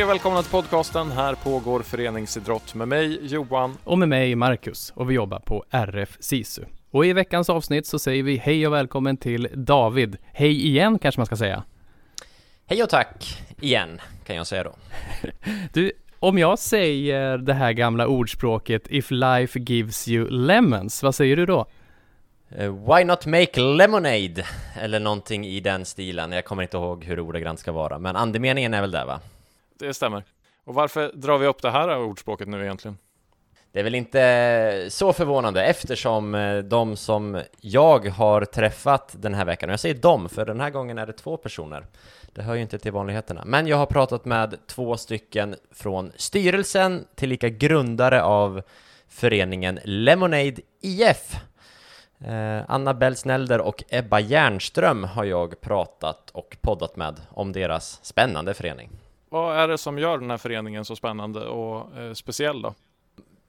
Hej 0.00 0.04
och 0.04 0.10
välkomna 0.10 0.42
till 0.42 0.50
podcasten. 0.50 1.10
Här 1.10 1.34
pågår 1.34 1.82
föreningsidrott 1.82 2.74
med 2.74 2.88
mig 2.88 3.18
Johan. 3.22 3.76
Och 3.84 3.98
med 3.98 4.08
mig 4.08 4.34
Marcus 4.34 4.92
och 4.96 5.10
vi 5.10 5.14
jobbar 5.14 5.38
på 5.38 5.64
RF 5.70 6.16
SISU. 6.20 6.62
Och 6.90 7.06
i 7.06 7.12
veckans 7.12 7.50
avsnitt 7.50 7.86
så 7.86 7.98
säger 7.98 8.22
vi 8.22 8.36
hej 8.36 8.66
och 8.66 8.72
välkommen 8.72 9.16
till 9.16 9.48
David. 9.54 10.16
Hej 10.32 10.66
igen 10.66 10.98
kanske 10.98 11.18
man 11.18 11.26
ska 11.26 11.36
säga. 11.36 11.62
Hej 12.66 12.82
och 12.82 12.88
tack 12.88 13.42
igen 13.60 14.00
kan 14.26 14.36
jag 14.36 14.46
säga 14.46 14.64
då. 14.64 14.74
Du, 15.72 15.92
om 16.18 16.38
jag 16.38 16.58
säger 16.58 17.38
det 17.38 17.54
här 17.54 17.72
gamla 17.72 18.06
ordspråket 18.06 18.82
If 18.90 19.10
life 19.10 19.58
gives 19.58 20.08
you 20.08 20.30
lemons, 20.30 21.02
vad 21.02 21.14
säger 21.14 21.36
du 21.36 21.46
då? 21.46 21.66
Uh, 22.60 22.94
why 22.96 23.04
not 23.04 23.26
make 23.26 23.60
lemonade? 23.60 24.44
Eller 24.80 25.00
någonting 25.00 25.46
i 25.46 25.60
den 25.60 25.84
stilen. 25.84 26.32
Jag 26.32 26.44
kommer 26.44 26.62
inte 26.62 26.76
ihåg 26.76 27.04
hur 27.04 27.20
ordagrant 27.20 27.58
ska 27.58 27.72
vara, 27.72 27.98
men 27.98 28.16
andemeningen 28.16 28.74
är 28.74 28.80
väl 28.80 28.90
där 28.90 29.06
va? 29.06 29.20
Det 29.80 29.94
stämmer. 29.94 30.24
Och 30.64 30.74
varför 30.74 31.12
drar 31.14 31.38
vi 31.38 31.46
upp 31.46 31.62
det 31.62 31.70
här 31.70 31.98
ordspråket 31.98 32.48
nu 32.48 32.62
egentligen? 32.62 32.98
Det 33.72 33.80
är 33.80 33.84
väl 33.84 33.94
inte 33.94 34.86
så 34.88 35.12
förvånande 35.12 35.64
eftersom 35.64 36.34
eh, 36.34 36.58
de 36.58 36.96
som 36.96 37.42
jag 37.60 38.08
har 38.08 38.44
träffat 38.44 39.14
den 39.18 39.34
här 39.34 39.44
veckan, 39.44 39.68
och 39.68 39.72
jag 39.72 39.80
säger 39.80 39.94
dem 39.94 40.28
för 40.28 40.46
den 40.46 40.60
här 40.60 40.70
gången 40.70 40.98
är 40.98 41.06
det 41.06 41.12
två 41.12 41.36
personer, 41.36 41.86
det 42.32 42.42
hör 42.42 42.54
ju 42.54 42.62
inte 42.62 42.78
till 42.78 42.92
vanligheterna, 42.92 43.42
men 43.46 43.66
jag 43.66 43.76
har 43.76 43.86
pratat 43.86 44.24
med 44.24 44.56
två 44.66 44.96
stycken 44.96 45.56
från 45.70 46.12
styrelsen, 46.16 47.06
tillika 47.14 47.48
grundare 47.48 48.22
av 48.22 48.62
föreningen 49.08 49.80
Lemonade 49.84 50.56
IF. 50.80 51.36
Eh, 52.24 52.62
Anna 52.68 52.94
Belsnelder 52.94 53.60
och 53.60 53.84
Ebba 53.88 54.20
Järnström 54.20 55.04
har 55.04 55.24
jag 55.24 55.60
pratat 55.60 56.30
och 56.30 56.56
poddat 56.60 56.96
med 56.96 57.20
om 57.30 57.52
deras 57.52 58.04
spännande 58.04 58.54
förening. 58.54 58.90
Vad 59.32 59.56
är 59.56 59.68
det 59.68 59.78
som 59.78 59.98
gör 59.98 60.18
den 60.18 60.30
här 60.30 60.38
föreningen 60.38 60.84
så 60.84 60.96
spännande 60.96 61.40
och 61.40 61.98
eh, 61.98 62.12
speciell 62.12 62.62
då? 62.62 62.74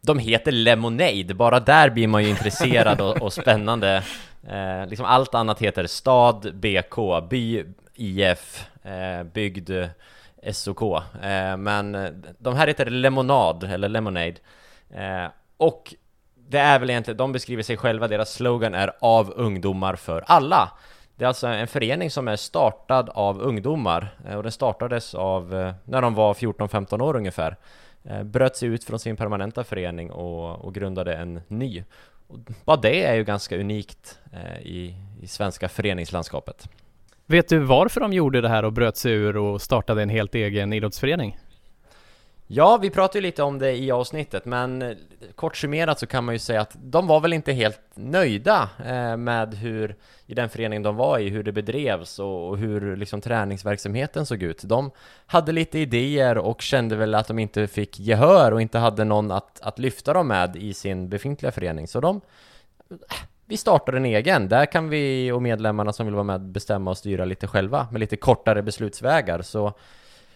De 0.01 0.19
heter 0.19 0.51
Lemonade, 0.51 1.33
bara 1.33 1.59
där 1.59 1.89
blir 1.89 2.07
man 2.07 2.23
ju 2.23 2.29
intresserad 2.29 3.01
och, 3.01 3.21
och 3.21 3.33
spännande. 3.33 4.03
Eh, 4.49 4.87
liksom 4.87 5.05
allt 5.05 5.35
annat 5.35 5.59
heter 5.61 5.87
stad, 5.87 6.55
BK, 6.55 7.29
by, 7.29 7.65
IF, 7.93 8.69
eh, 8.83 9.23
bygd, 9.23 9.71
SOK. 10.53 10.81
Eh, 11.21 11.57
men 11.57 11.95
eh, 11.95 12.11
de 12.37 12.55
här 12.55 12.67
heter 12.67 12.85
Lemonad, 12.85 13.63
eller 13.63 13.89
Lemonade. 13.89 14.35
Eh, 14.89 15.31
och 15.57 15.93
det 16.35 16.59
är 16.59 16.79
väl 16.79 16.89
egentligen, 16.89 17.17
de 17.17 17.31
beskriver 17.31 17.63
sig 17.63 17.77
själva, 17.77 18.07
deras 18.07 18.33
slogan 18.33 18.73
är 18.73 18.91
av 19.01 19.33
ungdomar 19.35 19.95
för 19.95 20.23
alla. 20.27 20.71
Det 21.21 21.25
är 21.25 21.27
alltså 21.27 21.47
en 21.47 21.67
förening 21.67 22.11
som 22.11 22.27
är 22.27 22.35
startad 22.35 23.09
av 23.09 23.41
ungdomar 23.41 24.15
eh, 24.27 24.35
och 24.35 24.43
den 24.43 24.51
startades 24.51 25.15
av 25.15 25.55
eh, 25.55 25.73
när 25.85 26.01
de 26.01 26.13
var 26.13 26.33
14-15 26.33 27.01
år 27.01 27.15
ungefär. 27.15 27.57
Eh, 28.03 28.23
bröt 28.23 28.55
sig 28.55 28.69
ut 28.69 28.83
från 28.83 28.99
sin 28.99 29.17
permanenta 29.17 29.63
förening 29.63 30.11
och, 30.11 30.65
och 30.65 30.73
grundade 30.73 31.15
en 31.15 31.41
ny. 31.47 31.83
Och 32.27 32.37
bara 32.65 32.77
det 32.77 33.03
är 33.03 33.15
ju 33.15 33.23
ganska 33.23 33.57
unikt 33.59 34.19
i, 34.61 34.95
i 35.21 35.27
svenska 35.27 35.69
föreningslandskapet. 35.69 36.69
Vet 37.25 37.49
du 37.49 37.59
varför 37.59 38.01
de 38.01 38.13
gjorde 38.13 38.41
det 38.41 38.49
här 38.49 38.65
och 38.65 38.73
bröt 38.73 38.97
sig 38.97 39.11
ur 39.11 39.37
och 39.37 39.61
startade 39.61 40.01
en 40.01 40.09
helt 40.09 40.35
egen 40.35 40.73
idrottsförening? 40.73 41.37
Ja, 42.53 42.77
vi 42.77 42.89
pratade 42.89 43.17
ju 43.17 43.21
lite 43.21 43.43
om 43.43 43.59
det 43.59 43.77
i 43.77 43.91
avsnittet, 43.91 44.45
men 44.45 44.81
eh, 44.81 44.97
kort 45.35 45.57
summerat 45.57 45.99
så 45.99 46.07
kan 46.07 46.25
man 46.25 46.35
ju 46.35 46.39
säga 46.39 46.61
att 46.61 46.75
de 46.79 47.07
var 47.07 47.19
väl 47.19 47.33
inte 47.33 47.53
helt 47.53 47.79
nöjda 47.95 48.69
eh, 48.85 49.17
med 49.17 49.53
hur, 49.53 49.95
i 50.25 50.33
den 50.33 50.49
förening 50.49 50.83
de 50.83 50.95
var 50.95 51.19
i, 51.19 51.29
hur 51.29 51.43
det 51.43 51.51
bedrevs 51.51 52.19
och 52.19 52.57
hur 52.57 52.95
liksom 52.95 53.21
träningsverksamheten 53.21 54.25
såg 54.25 54.43
ut. 54.43 54.61
De 54.63 54.91
hade 55.25 55.51
lite 55.51 55.79
idéer 55.79 56.37
och 56.37 56.61
kände 56.61 56.95
väl 56.95 57.15
att 57.15 57.27
de 57.27 57.39
inte 57.39 57.67
fick 57.67 57.99
gehör 57.99 58.51
och 58.51 58.61
inte 58.61 58.77
hade 58.77 59.03
någon 59.03 59.31
att, 59.31 59.61
att 59.61 59.79
lyfta 59.79 60.13
dem 60.13 60.27
med 60.27 60.55
i 60.55 60.73
sin 60.73 61.09
befintliga 61.09 61.51
förening, 61.51 61.87
så 61.87 61.99
de 61.99 62.21
eh, 62.89 62.97
vi 63.45 63.57
startar 63.57 63.93
en 63.93 64.05
egen, 64.05 64.49
där 64.49 64.65
kan 64.65 64.89
vi 64.89 65.31
och 65.31 65.41
medlemmarna 65.41 65.93
som 65.93 66.05
vill 66.05 66.15
vara 66.15 66.23
med 66.23 66.41
bestämma 66.41 66.91
och 66.91 66.97
styra 66.97 67.25
lite 67.25 67.47
själva 67.47 67.87
med 67.91 67.99
lite 67.99 68.15
kortare 68.15 68.61
beslutsvägar, 68.61 69.41
så 69.41 69.73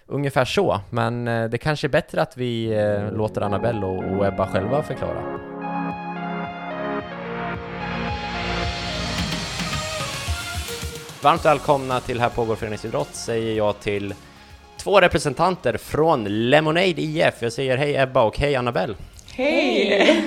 Ungefär 0.07 0.45
så, 0.45 0.81
men 0.89 1.27
eh, 1.27 1.49
det 1.49 1.57
kanske 1.57 1.88
är 1.88 1.89
bättre 1.89 2.21
att 2.21 2.38
vi 2.38 2.73
eh, 2.73 3.13
låter 3.13 3.41
Annabelle 3.41 3.85
och 3.85 4.25
Ebba 4.25 4.47
själva 4.47 4.83
förklara. 4.83 5.21
Varmt 11.21 11.45
välkomna 11.45 11.99
till 11.99 12.19
Här 12.19 12.29
pågår 12.29 12.55
föreningsidrott 12.55 13.16
säger 13.16 13.57
jag 13.57 13.79
till 13.79 14.13
två 14.77 15.01
representanter 15.01 15.77
från 15.77 16.49
Lemonade 16.49 17.01
IF. 17.01 17.33
Jag 17.39 17.53
säger 17.53 17.77
hej 17.77 17.95
Ebba 17.95 18.23
och 18.23 18.39
hej 18.39 18.55
Annabelle. 18.55 18.95
Hej! 19.33 20.23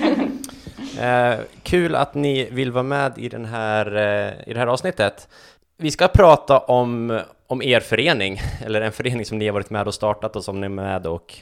eh, 1.01 1.35
kul 1.63 1.95
att 1.95 2.15
ni 2.15 2.51
vill 2.51 2.73
vara 2.73 2.83
med 2.83 3.13
i, 3.17 3.29
den 3.29 3.45
här, 3.45 3.97
eh, 3.97 4.51
i 4.51 4.53
det 4.53 4.59
här 4.59 4.67
avsnittet. 4.67 5.29
Vi 5.77 5.91
ska 5.91 6.09
prata 6.09 6.59
om 6.59 7.21
om 7.49 7.63
er 7.63 7.81
förening, 7.81 8.41
eller 8.65 8.81
en 8.81 8.93
förening 8.93 9.25
som 9.25 9.39
ni 9.39 9.47
har 9.47 9.53
varit 9.53 9.71
med 9.71 9.87
och 9.87 9.95
startat 9.95 10.37
och 10.37 10.45
som 10.45 10.61
ni 10.61 10.65
är 10.65 10.69
med 10.69 11.07
och 11.07 11.35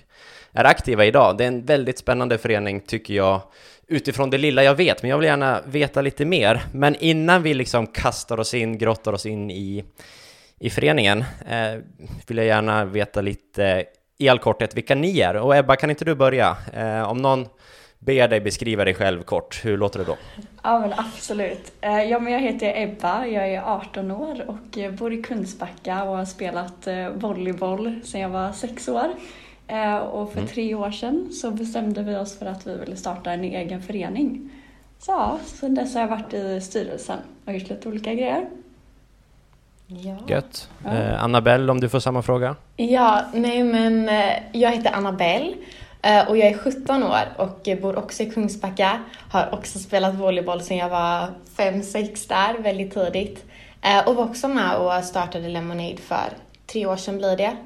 är 0.53 0.65
aktiva 0.65 1.05
idag. 1.05 1.39
Det 1.39 1.45
är 1.45 1.49
en 1.49 1.65
väldigt 1.65 1.99
spännande 1.99 2.39
förening 2.39 2.81
tycker 2.81 3.15
jag, 3.15 3.41
utifrån 3.87 4.31
det 4.31 4.39
lilla 4.39 4.65
jag 4.65 4.75
vet, 4.75 5.03
men 5.03 5.11
jag 5.11 5.19
vill 5.19 5.27
gärna 5.27 5.61
veta 5.67 6.01
lite 6.01 6.25
mer. 6.25 6.63
Men 6.73 6.95
innan 6.95 7.43
vi 7.43 7.55
liksom 7.55 7.87
kastar 7.87 8.41
oss 8.41 8.55
in, 8.55 8.79
grottar 8.79 9.13
oss 9.13 9.27
in 9.27 9.51
i, 9.51 9.85
i 10.61 10.71
föreningen, 10.71 11.25
eh, 11.49 11.81
vill 12.27 12.37
jag 12.37 12.47
gärna 12.47 12.85
veta 12.85 13.21
lite 13.21 13.85
i 14.19 14.29
all 14.29 14.39
korthet 14.39 14.77
vilka 14.77 14.95
ni 14.95 15.21
är. 15.21 15.37
Och 15.37 15.57
Ebba, 15.57 15.77
kan 15.77 15.91
inte 15.91 16.05
du 16.05 16.15
börja? 16.15 16.57
Eh, 16.75 17.11
om 17.11 17.17
någon 17.17 17.49
ber 18.07 18.29
dig 18.29 18.41
beskriva 18.41 18.85
dig 18.85 18.95
själv 18.95 19.23
kort, 19.23 19.65
hur 19.65 19.79
låter 19.79 19.99
det 19.99 20.05
då? 20.05 20.17
Ja 20.63 20.81
men 20.81 20.93
absolut. 20.93 21.73
Eh, 21.81 22.03
ja 22.03 22.19
men 22.19 22.33
jag 22.33 22.41
heter 22.41 22.73
Ebba, 22.77 23.27
jag 23.27 23.49
är 23.49 23.63
18 23.63 24.11
år 24.11 24.45
och 24.51 24.95
bor 24.99 25.13
i 25.13 25.23
Kungsbacka 25.23 26.05
och 26.05 26.17
har 26.17 26.25
spelat 26.25 26.87
eh, 26.87 27.09
volleyboll 27.09 28.01
sedan 28.05 28.21
jag 28.21 28.29
var 28.29 28.53
sex 28.53 28.89
år. 28.89 29.09
Eh, 29.67 29.97
och 29.97 30.33
för 30.33 30.39
mm. 30.39 30.51
tre 30.51 30.75
år 30.75 30.91
sedan 30.91 31.29
så 31.33 31.51
bestämde 31.51 32.03
vi 32.03 32.17
oss 32.17 32.39
för 32.39 32.47
att 32.47 32.67
vi 32.67 32.77
ville 32.77 32.97
starta 32.97 33.33
en 33.33 33.45
egen 33.45 33.83
förening. 33.83 34.51
Så 34.99 35.13
ja, 35.13 35.39
sen 35.45 35.75
dess 35.75 35.95
har 35.95 36.01
jag 36.01 36.09
varit 36.09 36.35
i 36.35 36.61
styrelsen 36.61 37.19
och 37.45 37.53
gjort 37.53 37.69
lite 37.69 37.89
olika 37.89 38.15
grejer. 38.15 38.47
Ja. 39.87 40.17
Gött. 40.29 40.71
Ja. 40.85 40.95
Eh, 40.95 41.25
Annabelle, 41.25 41.73
om 41.73 41.81
du 41.81 41.89
får 41.89 42.01
samma 42.01 42.23
fråga? 42.23 42.57
Ja, 42.77 43.25
nej 43.35 43.65
men 43.65 44.11
jag 44.53 44.71
heter 44.71 44.93
Annabelle 44.93 45.55
och 46.29 46.37
jag 46.37 46.49
är 46.49 46.59
17 46.59 47.03
år 47.03 47.29
och 47.37 47.69
bor 47.83 47.99
också 47.99 48.23
i 48.23 48.31
Kungsbacka. 48.31 49.01
Har 49.31 49.55
också 49.55 49.79
spelat 49.79 50.15
volleyboll 50.15 50.63
sedan 50.63 50.77
jag 50.77 50.89
var 50.89 51.29
5-6 51.57 52.29
där, 52.29 52.63
väldigt 52.63 52.95
tidigt. 52.95 53.45
Eh, 53.83 54.09
och 54.09 54.15
var 54.15 54.25
också 54.25 54.49
med 54.49 54.77
och 54.77 55.05
startade 55.05 55.49
Lemonade 55.49 55.97
för 55.97 56.29
tre 56.67 56.87
år 56.87 56.97
sedan 56.97 57.19
blir 57.19 57.37
det. 57.37 57.57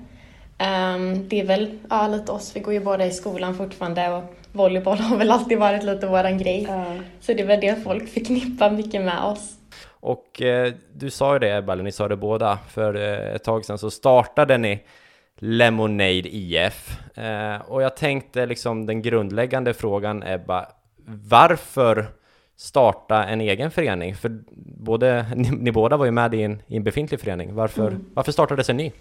Ehm, 0.58 1.28
det 1.28 1.40
är 1.40 1.44
väl 1.44 1.78
ja, 1.90 2.08
lite 2.08 2.32
oss, 2.32 2.56
vi 2.56 2.60
går 2.60 2.74
ju 2.74 2.80
båda 2.80 3.06
i 3.06 3.10
skolan 3.10 3.54
fortfarande 3.54 4.08
och 4.08 4.22
volleyboll 4.52 4.98
har 4.98 5.16
väl 5.16 5.30
alltid 5.30 5.58
varit 5.58 5.82
lite 5.82 6.06
våran 6.06 6.38
grej. 6.38 6.66
Mm. 6.70 7.04
Så 7.20 7.32
det 7.32 7.40
är 7.42 7.46
väl 7.46 7.60
det 7.60 7.84
folk 7.84 8.08
förknippar 8.08 8.70
mycket 8.70 9.02
med 9.02 9.24
oss. 9.24 9.56
Och 10.00 10.42
eh, 10.42 10.72
du 10.92 11.10
sa 11.10 11.32
ju 11.32 11.38
det 11.38 11.56
Ebba, 11.56 11.74
ni 11.74 11.92
sa 11.92 12.08
det 12.08 12.16
båda, 12.16 12.58
för 12.68 12.94
eh, 12.94 13.34
ett 13.34 13.44
tag 13.44 13.64
sedan 13.64 13.78
så 13.78 13.90
startade 13.90 14.58
ni 14.58 14.82
Lemonade 15.42 16.28
IF. 16.28 16.98
Eh, 17.14 17.60
och 17.60 17.82
jag 17.82 17.96
tänkte 17.96 18.46
liksom 18.46 18.86
den 18.86 19.02
grundläggande 19.02 19.74
frågan 19.74 20.22
Ebba, 20.22 20.66
varför 21.06 22.06
starta 22.56 23.24
en 23.24 23.40
egen 23.40 23.70
förening? 23.70 24.14
För 24.14 24.40
både, 24.76 25.26
ni, 25.36 25.50
ni 25.50 25.72
båda 25.72 25.96
var 25.96 26.04
ju 26.04 26.10
med 26.10 26.34
i 26.34 26.42
en, 26.42 26.62
i 26.66 26.76
en 26.76 26.84
befintlig 26.84 27.20
förening. 27.20 27.54
Varför, 27.54 27.88
mm. 27.88 28.04
varför 28.14 28.32
startades 28.32 28.68
en 28.70 28.76
ny? 28.76 28.92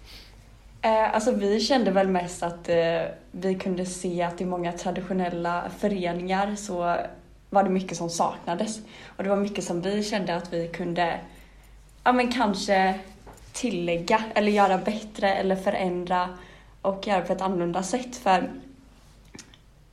Eh, 0.82 1.14
alltså 1.14 1.32
vi 1.32 1.60
kände 1.60 1.90
väl 1.90 2.08
mest 2.08 2.42
att 2.42 2.68
eh, 2.68 3.02
vi 3.30 3.54
kunde 3.54 3.86
se 3.86 4.22
att 4.22 4.40
i 4.40 4.44
många 4.44 4.72
traditionella 4.72 5.64
föreningar 5.78 6.54
så 6.54 6.96
var 7.50 7.62
det 7.62 7.70
mycket 7.70 7.96
som 7.96 8.10
saknades. 8.10 8.80
Och 9.16 9.24
det 9.24 9.30
var 9.30 9.36
mycket 9.36 9.64
som 9.64 9.80
vi 9.80 10.02
kände 10.02 10.36
att 10.36 10.52
vi 10.52 10.68
kunde, 10.68 11.20
ja 12.04 12.12
men 12.12 12.32
kanske 12.32 12.94
tillägga 13.52 14.22
eller 14.34 14.52
göra 14.52 14.78
bättre 14.78 15.34
eller 15.34 15.56
förändra 15.56 16.28
och 16.82 17.06
göra 17.06 17.20
på 17.20 17.32
ett 17.32 17.40
annorlunda 17.40 17.82
sätt. 17.82 18.16
För 18.16 18.50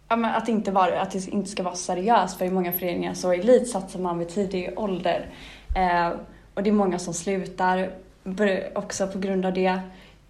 ja, 0.08 0.28
att, 0.30 0.50
inte 0.50 0.72
vara, 0.72 1.02
att 1.02 1.12
det 1.12 1.28
inte 1.28 1.50
ska 1.50 1.64
vara 1.64 1.76
seriöst, 1.76 2.38
för 2.38 2.46
i 2.46 2.50
många 2.50 2.72
föreningar 2.72 3.14
så 3.14 3.32
elitsatsar 3.32 4.00
man 4.00 4.20
vid 4.20 4.30
tidig 4.30 4.74
ålder. 4.76 5.26
Eh, 5.76 6.10
och 6.54 6.64
det 6.64 6.70
är 6.70 6.74
många 6.74 7.00
som 7.00 7.14
slutar 7.14 7.92
också 8.76 9.08
på 9.08 9.20
grund 9.20 9.46
av 9.46 9.54
det. 9.54 9.80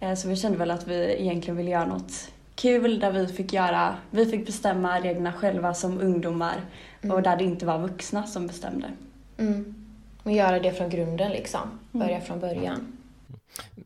Eh, 0.00 0.14
så 0.14 0.28
vi 0.28 0.36
kände 0.36 0.58
väl 0.58 0.70
att 0.70 0.86
vi 0.86 1.16
egentligen 1.20 1.56
ville 1.56 1.70
göra 1.70 1.86
något 1.86 2.30
kul 2.54 3.00
där 3.00 3.10
vi 3.10 3.26
fick, 3.26 3.52
göra, 3.52 3.94
vi 4.10 4.26
fick 4.26 4.46
bestämma 4.46 5.00
reglerna 5.00 5.32
själva 5.32 5.74
som 5.74 6.00
ungdomar 6.00 6.56
mm. 7.02 7.16
och 7.16 7.22
där 7.22 7.36
det 7.36 7.44
inte 7.44 7.66
var 7.66 7.78
vuxna 7.78 8.26
som 8.26 8.46
bestämde. 8.46 8.86
Mm. 9.38 9.74
Och 10.22 10.32
göra 10.32 10.58
det 10.60 10.72
från 10.72 10.90
grunden 10.90 11.30
liksom, 11.30 11.60
börja 11.92 12.16
mm. 12.16 12.26
från 12.26 12.40
början. 12.40 12.97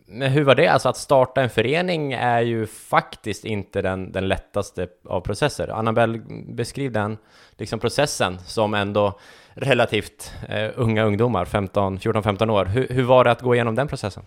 Men 0.06 0.31
hur 0.31 0.44
var 0.44 0.55
det? 0.55 0.69
Alltså 0.69 0.88
att 0.88 0.97
starta 0.97 1.43
en 1.43 1.50
förening 1.50 2.12
är 2.12 2.41
ju 2.41 2.67
faktiskt 2.67 3.44
inte 3.44 3.82
den, 3.82 4.12
den 4.12 4.29
lättaste 4.29 4.88
av 5.09 5.20
processer. 5.20 5.69
Annabelle, 5.69 6.20
beskriv 6.49 6.93
den 6.93 7.19
liksom 7.59 7.79
processen 7.81 8.38
som 8.38 8.75
ändå 8.75 9.19
relativt 9.55 10.32
eh, 10.49 10.70
unga 10.75 11.05
ungdomar, 11.05 11.44
14-15 11.44 12.50
år. 12.50 12.64
Hur, 12.64 12.88
hur 12.88 13.03
var 13.03 13.25
det 13.25 13.31
att 13.31 13.41
gå 13.41 13.55
igenom 13.55 13.75
den 13.75 13.88
processen? 13.88 14.23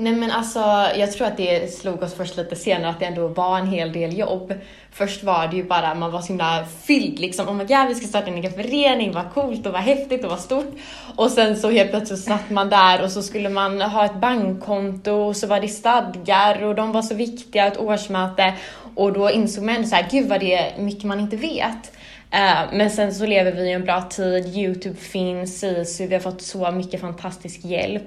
Nej 0.00 0.12
men 0.12 0.30
alltså, 0.30 0.60
jag 0.96 1.12
tror 1.12 1.26
att 1.26 1.36
det 1.36 1.72
slog 1.72 2.02
oss 2.02 2.14
först 2.14 2.36
lite 2.36 2.56
senare 2.56 2.90
att 2.90 3.00
det 3.00 3.06
ändå 3.06 3.28
var 3.28 3.58
en 3.58 3.66
hel 3.66 3.92
del 3.92 4.18
jobb. 4.18 4.54
Först 4.92 5.24
var 5.24 5.48
det 5.48 5.56
ju 5.56 5.64
bara, 5.64 5.94
man 5.94 6.12
var 6.12 6.20
så 6.20 6.28
himla 6.28 6.64
fylld 6.82 7.18
liksom. 7.18 7.48
Oh 7.48 7.54
my 7.54 7.64
god, 7.64 7.88
vi 7.88 7.94
ska 7.94 8.06
starta 8.06 8.26
en 8.26 8.38
egen 8.38 8.52
förening, 8.52 9.12
vad 9.12 9.32
coolt 9.34 9.66
och 9.66 9.72
vad 9.72 9.82
häftigt 9.82 10.24
och 10.24 10.30
vad 10.30 10.40
stort. 10.40 10.74
Och 11.16 11.30
sen 11.30 11.56
så 11.56 11.70
helt 11.70 11.90
plötsligt 11.90 12.20
satt 12.20 12.50
man 12.50 12.70
där 12.70 13.02
och 13.02 13.10
så 13.10 13.22
skulle 13.22 13.48
man 13.48 13.80
ha 13.80 14.04
ett 14.04 14.20
bankkonto 14.20 15.12
och 15.12 15.36
så 15.36 15.46
var 15.46 15.60
det 15.60 15.68
stadgar 15.68 16.64
och 16.64 16.74
de 16.74 16.92
var 16.92 17.02
så 17.02 17.14
viktiga, 17.14 17.66
ett 17.66 17.78
årsmöte. 17.78 18.54
Och 18.94 19.12
då 19.12 19.30
insåg 19.30 19.64
man 19.64 19.74
ändå 19.74 19.88
så 19.88 19.94
här, 19.94 20.08
gud 20.10 20.28
vad 20.28 20.40
det 20.40 20.54
är 20.54 20.78
mycket 20.78 21.04
man 21.04 21.20
inte 21.20 21.36
vet. 21.36 21.97
Uh, 22.34 22.72
men 22.72 22.90
sen 22.90 23.14
så 23.14 23.26
lever 23.26 23.52
vi 23.52 23.68
i 23.68 23.72
en 23.72 23.84
bra 23.84 24.02
tid, 24.02 24.56
Youtube 24.56 24.96
finns, 24.96 25.60
SISU, 25.60 26.06
vi 26.06 26.14
har 26.14 26.20
fått 26.20 26.42
så 26.42 26.70
mycket 26.70 27.00
fantastisk 27.00 27.64
hjälp 27.64 28.02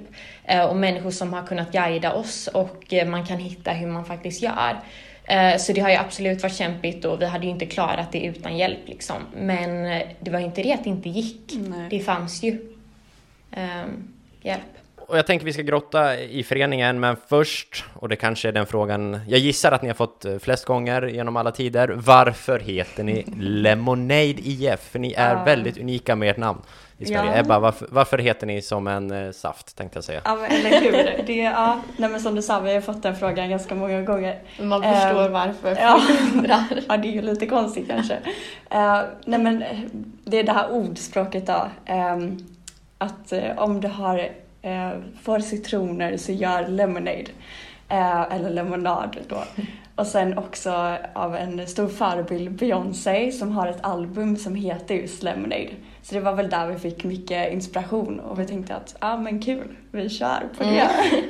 uh, 0.52 0.62
och 0.62 0.76
människor 0.76 1.10
som 1.10 1.32
har 1.32 1.46
kunnat 1.46 1.72
guida 1.72 2.12
oss 2.12 2.46
och 2.46 2.92
uh, 2.92 3.04
man 3.04 3.26
kan 3.26 3.38
hitta 3.38 3.70
hur 3.70 3.86
man 3.86 4.04
faktiskt 4.04 4.42
gör. 4.42 4.80
Så 5.58 5.72
det 5.72 5.80
har 5.80 5.90
ju 5.90 5.96
absolut 5.96 6.42
varit 6.42 6.56
kämpigt 6.56 7.04
och 7.04 7.22
vi 7.22 7.26
hade 7.26 7.44
ju 7.44 7.50
inte 7.50 7.66
klarat 7.66 8.12
det 8.12 8.20
utan 8.20 8.56
hjälp 8.56 8.78
liksom. 8.86 9.16
Men 9.36 10.02
det 10.20 10.30
var 10.30 10.38
ju 10.38 10.44
inte 10.44 10.62
det 10.62 10.72
att 10.72 10.84
det 10.84 10.90
inte 10.90 11.08
gick. 11.08 11.52
Nej. 11.52 11.86
Det 11.90 12.00
fanns 12.00 12.42
ju 12.42 12.58
hjälp. 14.42 14.81
Och 15.12 15.18
jag 15.18 15.26
tänker 15.26 15.46
vi 15.46 15.52
ska 15.52 15.62
grotta 15.62 16.20
i 16.20 16.42
föreningen, 16.42 17.00
men 17.00 17.16
först, 17.28 17.84
och 17.94 18.08
det 18.08 18.16
kanske 18.16 18.48
är 18.48 18.52
den 18.52 18.66
frågan 18.66 19.20
jag 19.28 19.40
gissar 19.40 19.72
att 19.72 19.82
ni 19.82 19.88
har 19.88 19.94
fått 19.94 20.24
eh, 20.24 20.38
flest 20.38 20.64
gånger 20.64 21.02
genom 21.02 21.36
alla 21.36 21.50
tider. 21.50 21.88
Varför 21.88 22.58
heter 22.58 23.04
ni 23.04 23.24
Lemonade 23.38 24.34
IF? 24.42 24.80
För 24.80 24.98
ni 24.98 25.12
är 25.12 25.36
ja. 25.36 25.44
väldigt 25.44 25.78
unika 25.78 26.16
med 26.16 26.30
ert 26.30 26.36
namn 26.36 26.60
i 26.98 27.06
Sverige. 27.06 27.30
Ja. 27.30 27.40
Ebba, 27.40 27.58
varför, 27.58 27.88
varför, 27.90 28.18
heter 28.18 28.46
ni 28.46 28.62
som 28.62 28.86
en 28.86 29.10
eh, 29.10 29.32
saft, 29.32 29.76
tänkte 29.76 29.96
jag 29.96 30.04
säga? 30.04 30.20
Ja, 30.24 30.34
men, 30.34 30.44
eller 30.44 30.80
hur. 30.80 31.22
Det, 31.26 31.36
ja, 31.36 31.80
nej, 31.96 32.10
men 32.10 32.20
som 32.20 32.34
du 32.34 32.42
sa, 32.42 32.60
vi 32.60 32.74
har 32.74 32.80
fått 32.80 33.02
den 33.02 33.16
frågan 33.16 33.50
ganska 33.50 33.74
många 33.74 34.02
gånger. 34.02 34.38
Man 34.60 34.82
förstår 34.82 35.26
um, 35.26 35.32
varför 35.32 35.76
ja. 35.80 36.00
ja, 36.88 36.96
det 36.96 37.08
är 37.08 37.12
ju 37.12 37.22
lite 37.22 37.46
konstigt 37.46 37.88
kanske. 37.88 38.14
Uh, 38.14 39.00
nej, 39.24 39.40
men 39.40 39.64
det 40.24 40.38
är 40.38 40.44
det 40.44 40.52
här 40.52 40.70
ordspråket 40.70 41.46
då. 41.46 41.70
Um, 41.92 42.46
att 42.98 43.32
om 43.56 43.80
du 43.80 43.88
har 43.88 44.28
eh, 44.62 44.90
får 45.22 45.38
citroner 45.38 46.16
så 46.16 46.32
gör 46.32 46.68
lemonade. 46.68 47.26
Eh, 47.88 48.32
eller 48.32 48.50
lemonad 48.50 49.16
då. 49.28 49.44
Och 49.96 50.06
sen 50.06 50.38
också 50.38 50.96
av 51.12 51.36
en 51.36 51.66
stor 51.66 51.88
förebild, 51.88 52.52
Beyoncé, 52.52 53.32
som 53.32 53.52
har 53.52 53.66
ett 53.66 53.84
album 53.84 54.36
som 54.36 54.54
heter 54.54 54.94
just 54.94 55.22
Lemonade. 55.22 55.70
Så 56.02 56.14
det 56.14 56.20
var 56.20 56.32
väl 56.32 56.50
där 56.50 56.66
vi 56.66 56.78
fick 56.78 57.04
mycket 57.04 57.52
inspiration 57.52 58.20
och 58.20 58.40
vi 58.40 58.46
tänkte 58.46 58.74
att, 58.74 58.96
ja 59.00 59.12
ah, 59.12 59.16
men 59.16 59.42
kul, 59.42 59.68
vi 59.90 60.08
kör 60.08 60.48
på 60.58 60.64
det. 60.64 60.68
Mm. 60.68 61.24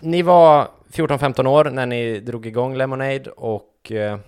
ni 0.00 0.22
var 0.22 0.68
14-15 0.92 1.46
år 1.46 1.64
när 1.64 1.86
ni 1.86 2.20
drog 2.20 2.46
igång 2.46 2.76
Lemonade 2.76 3.30
och 3.30 3.92
eh, 3.92 4.18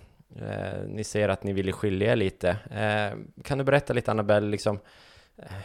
ni 0.88 1.04
säger 1.04 1.28
att 1.28 1.44
ni 1.44 1.52
ville 1.52 1.72
skilja 1.72 2.12
er 2.12 2.16
lite. 2.16 2.48
Eh, 2.50 3.18
kan 3.44 3.58
du 3.58 3.64
berätta 3.64 3.92
lite 3.92 4.10
Annabelle, 4.10 4.50
liksom, 4.50 4.78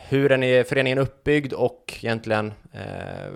hur 0.10 0.30
är 0.44 0.64
föreningen 0.64 0.98
uppbyggd 0.98 1.54
och 1.54 2.00
egentligen 2.02 2.54
eh, 2.74 3.32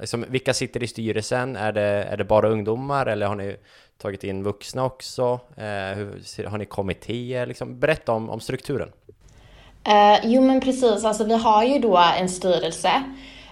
liksom, 0.00 0.24
vilka 0.28 0.54
sitter 0.54 0.82
i 0.82 0.86
styrelsen? 0.86 1.56
Är 1.56 1.72
det, 1.72 1.82
är 1.82 2.16
det 2.16 2.24
bara 2.24 2.48
ungdomar 2.48 3.06
eller 3.06 3.26
har 3.26 3.36
ni 3.36 3.56
tagit 3.98 4.24
in 4.24 4.42
vuxna 4.42 4.84
också? 4.84 5.40
Eh, 5.56 5.64
hur, 5.96 6.46
har 6.46 6.58
ni 6.58 6.64
kommittéer? 6.64 7.46
Liksom, 7.46 7.78
berätta 7.78 8.12
om, 8.12 8.30
om 8.30 8.40
strukturen. 8.40 8.92
Eh, 9.84 10.20
jo 10.24 10.42
men 10.42 10.60
precis, 10.60 11.04
alltså 11.04 11.24
vi 11.24 11.34
har 11.34 11.64
ju 11.64 11.78
då 11.78 11.96
en 11.96 12.28
styrelse 12.28 13.02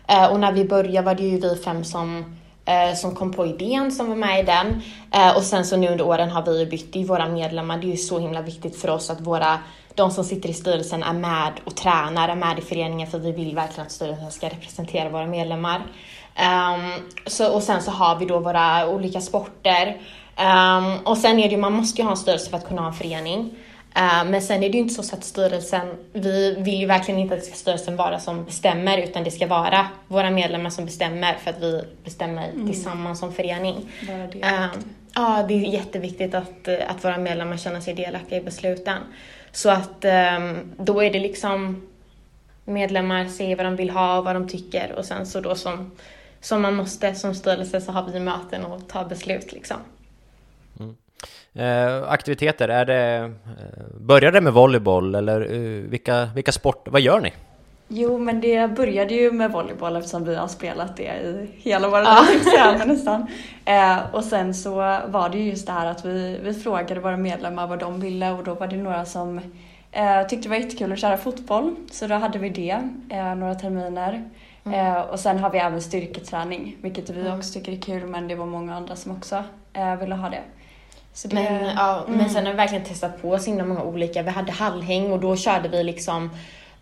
eh, 0.08 0.32
och 0.32 0.40
när 0.40 0.52
vi 0.52 0.64
började 0.64 1.06
var 1.06 1.14
det 1.14 1.22
ju 1.22 1.38
vi 1.40 1.56
fem 1.56 1.84
som 1.84 2.36
eh, 2.68 2.94
som 2.94 3.14
kom 3.14 3.32
på 3.32 3.46
idén 3.46 3.92
som 3.92 4.08
var 4.08 4.16
med 4.16 4.40
i 4.40 4.42
den. 4.42 4.82
Eh, 5.12 5.36
och 5.36 5.42
sen 5.42 5.64
så 5.64 5.76
nu 5.76 5.88
under 5.88 6.06
åren 6.06 6.30
har 6.30 6.42
vi 6.42 6.66
bytt 6.66 6.96
i 6.96 7.04
våra 7.04 7.28
medlemmar. 7.28 7.78
Det 7.78 7.86
är 7.86 7.90
ju 7.90 7.96
så 7.96 8.18
himla 8.18 8.42
viktigt 8.42 8.76
för 8.76 8.90
oss 8.90 9.10
att 9.10 9.20
våra 9.20 9.58
de 9.98 10.10
som 10.10 10.24
sitter 10.24 10.48
i 10.48 10.52
styrelsen 10.52 11.02
är 11.02 11.12
med 11.12 11.52
och 11.64 11.76
tränar, 11.76 12.28
är 12.28 12.34
med 12.34 12.58
i 12.58 12.62
föreningen 12.62 13.06
för 13.06 13.18
vi 13.18 13.32
vill 13.32 13.54
verkligen 13.54 13.86
att 13.86 13.92
styrelsen 13.92 14.30
ska 14.30 14.46
representera 14.46 15.08
våra 15.08 15.26
medlemmar. 15.26 15.82
Um, 16.38 16.92
så, 17.26 17.54
och 17.54 17.62
sen 17.62 17.82
så 17.82 17.90
har 17.90 18.16
vi 18.16 18.26
då 18.26 18.38
våra 18.38 18.88
olika 18.88 19.20
sporter. 19.20 19.96
Um, 20.36 20.98
och 21.04 21.18
sen 21.18 21.38
är 21.38 21.42
det 21.42 21.54
ju, 21.54 21.56
man 21.56 21.72
måste 21.72 22.00
ju 22.00 22.04
ha 22.04 22.10
en 22.10 22.16
styrelse 22.16 22.50
för 22.50 22.56
att 22.56 22.68
kunna 22.68 22.82
ha 22.82 22.88
en 22.88 22.94
förening. 22.94 23.38
Uh, 23.98 24.30
men 24.30 24.42
sen 24.42 24.62
är 24.62 24.68
det 24.68 24.76
ju 24.76 24.82
inte 24.82 24.94
så 24.94 25.14
att 25.14 25.24
styrelsen, 25.24 25.94
vi 26.12 26.54
vill 26.58 26.80
ju 26.80 26.86
verkligen 26.86 27.20
inte 27.20 27.34
att 27.34 27.40
det 27.40 27.46
ska 27.46 27.54
styrelsen 27.54 27.96
vara 27.96 28.18
som 28.18 28.44
bestämmer 28.44 28.98
utan 28.98 29.24
det 29.24 29.30
ska 29.30 29.46
vara 29.46 29.86
våra 30.08 30.30
medlemmar 30.30 30.70
som 30.70 30.84
bestämmer 30.84 31.34
för 31.34 31.50
att 31.50 31.60
vi 31.60 31.82
bestämmer 32.04 32.48
mm. 32.48 32.66
tillsammans 32.66 33.18
som 33.18 33.32
förening. 33.32 33.90
Det 34.06 34.38
uh, 34.38 34.66
ja, 35.14 35.44
det 35.48 35.54
är 35.54 35.58
jätteviktigt 35.58 36.34
att, 36.34 36.68
att 36.88 37.04
våra 37.04 37.18
medlemmar 37.18 37.56
känner 37.56 37.80
sig 37.80 37.94
delaktiga 37.94 38.38
i 38.38 38.42
besluten. 38.42 38.98
Så 39.52 39.70
att 39.70 40.04
ehm, 40.04 40.72
då 40.76 41.02
är 41.02 41.12
det 41.12 41.18
liksom 41.18 41.82
medlemmar 42.64 43.26
ser 43.26 43.56
vad 43.56 43.66
de 43.66 43.76
vill 43.76 43.90
ha 43.90 44.18
och 44.18 44.24
vad 44.24 44.36
de 44.36 44.48
tycker 44.48 44.92
och 44.92 45.04
sen 45.04 45.26
så 45.26 45.40
då 45.40 45.54
som, 45.54 45.90
som 46.40 46.62
man 46.62 46.74
måste 46.74 47.14
som 47.14 47.34
styrelse 47.34 47.80
så 47.80 47.92
har 47.92 48.10
vi 48.12 48.20
möten 48.20 48.64
och 48.64 48.88
tar 48.88 49.04
beslut 49.04 49.52
liksom. 49.52 49.76
Mm. 50.80 50.96
Eh, 51.52 52.10
aktiviteter, 52.10 52.68
är 52.68 52.84
det, 52.84 53.16
eh, 53.24 54.00
börjar 54.00 54.32
det 54.32 54.40
med 54.40 54.52
volleyboll 54.52 55.14
eller 55.14 55.40
eh, 55.40 55.82
vilka, 55.90 56.28
vilka 56.34 56.52
sporter, 56.52 56.90
vad 56.90 57.00
gör 57.00 57.20
ni? 57.20 57.32
Jo, 57.88 58.18
men 58.18 58.40
det 58.40 58.76
började 58.76 59.14
ju 59.14 59.32
med 59.32 59.52
volleyboll 59.52 59.96
eftersom 59.96 60.24
vi 60.24 60.34
har 60.34 60.48
spelat 60.48 60.96
det 60.96 61.02
i 61.02 61.50
hela 61.56 61.88
våra 61.88 62.20
liv 62.20 62.42
nästan. 62.86 63.26
Eh, 63.64 63.98
och 64.12 64.24
sen 64.24 64.54
så 64.54 64.74
var 65.06 65.28
det 65.28 65.38
ju 65.38 65.50
just 65.50 65.66
det 65.66 65.72
här 65.72 65.86
att 65.86 66.04
vi, 66.04 66.38
vi 66.42 66.54
frågade 66.54 67.00
våra 67.00 67.16
medlemmar 67.16 67.66
vad 67.66 67.78
de 67.78 68.00
ville 68.00 68.30
och 68.30 68.44
då 68.44 68.54
var 68.54 68.66
det 68.66 68.76
några 68.76 69.04
som 69.04 69.40
eh, 69.92 70.26
tyckte 70.28 70.48
det 70.48 70.48
var 70.48 70.56
jättekul 70.56 70.92
att 70.92 70.98
köra 70.98 71.16
fotboll. 71.16 71.76
Så 71.90 72.06
då 72.06 72.14
hade 72.14 72.38
vi 72.38 72.48
det 72.48 72.78
eh, 73.10 73.34
några 73.34 73.54
terminer. 73.54 74.24
Mm. 74.64 74.96
Eh, 74.96 75.00
och 75.00 75.20
sen 75.20 75.38
har 75.38 75.50
vi 75.50 75.58
även 75.58 75.82
styrketräning, 75.82 76.76
vilket 76.80 77.10
vi 77.10 77.20
mm. 77.20 77.38
också 77.38 77.52
tycker 77.52 77.72
är 77.72 77.80
kul, 77.80 78.06
men 78.06 78.28
det 78.28 78.34
var 78.34 78.46
många 78.46 78.74
andra 78.76 78.96
som 78.96 79.12
också 79.12 79.44
eh, 79.72 79.96
ville 79.96 80.14
ha 80.14 80.30
det. 80.30 80.42
Det, 81.24 81.34
men, 81.34 81.64
ja, 81.64 82.04
mm. 82.06 82.18
men 82.18 82.30
sen 82.30 82.46
har 82.46 82.52
vi 82.52 82.56
verkligen 82.56 82.84
testat 82.84 83.22
på 83.22 83.38
så 83.38 83.46
himla 83.46 83.64
många 83.64 83.82
olika. 83.82 84.22
Vi 84.22 84.30
hade 84.30 84.52
hallhäng 84.52 85.12
och 85.12 85.20
då 85.20 85.36
körde 85.36 85.68
vi 85.68 85.84
liksom 85.84 86.30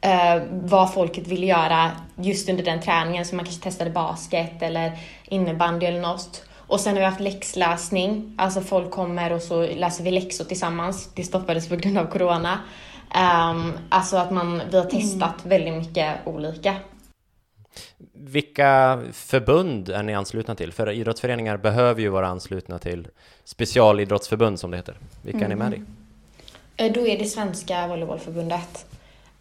eh, 0.06 0.42
vad 0.50 0.94
folket 0.94 1.26
ville 1.26 1.46
göra 1.46 1.90
just 2.16 2.48
under 2.48 2.64
den 2.64 2.80
träningen. 2.80 3.24
Så 3.24 3.34
man 3.36 3.44
kanske 3.44 3.62
testade 3.62 3.90
basket 3.90 4.62
eller 4.62 4.92
innebandy 5.24 5.86
eller 5.86 6.00
något. 6.00 6.44
Och 6.68 6.80
sen 6.80 6.92
har 6.92 7.00
vi 7.00 7.04
haft 7.04 7.20
läxläsning. 7.20 8.34
Alltså 8.38 8.60
folk 8.60 8.90
kommer 8.90 9.32
och 9.32 9.42
så 9.42 9.66
läser 9.66 10.04
vi 10.04 10.10
läxor 10.10 10.44
tillsammans. 10.44 11.10
Det 11.14 11.24
stoppades 11.24 11.68
på 11.68 11.76
grund 11.76 11.98
av 11.98 12.06
corona. 12.06 12.58
Um, 13.14 13.72
alltså 13.88 14.16
att 14.16 14.30
man, 14.30 14.62
vi 14.70 14.78
har 14.78 14.84
testat 14.84 15.44
mm. 15.44 15.48
väldigt 15.48 15.74
mycket 15.74 16.16
olika. 16.24 16.76
Vilka 18.12 19.02
förbund 19.12 19.88
är 19.88 20.02
ni 20.02 20.14
anslutna 20.14 20.54
till? 20.54 20.72
För 20.72 20.90
idrottsföreningar 20.90 21.56
behöver 21.56 22.00
ju 22.00 22.08
vara 22.08 22.26
anslutna 22.26 22.78
till 22.78 23.08
specialidrottsförbund 23.44 24.60
som 24.60 24.70
det 24.70 24.76
heter. 24.76 24.96
Vilka 25.22 25.44
mm. 25.44 25.62
är 25.62 25.70
ni 25.70 25.70
med 25.70 25.78
i? 25.78 25.82
Eh, 26.86 26.92
då 26.92 27.06
är 27.06 27.18
det 27.18 27.24
Svenska 27.24 27.86
Volleybollförbundet. 27.86 28.86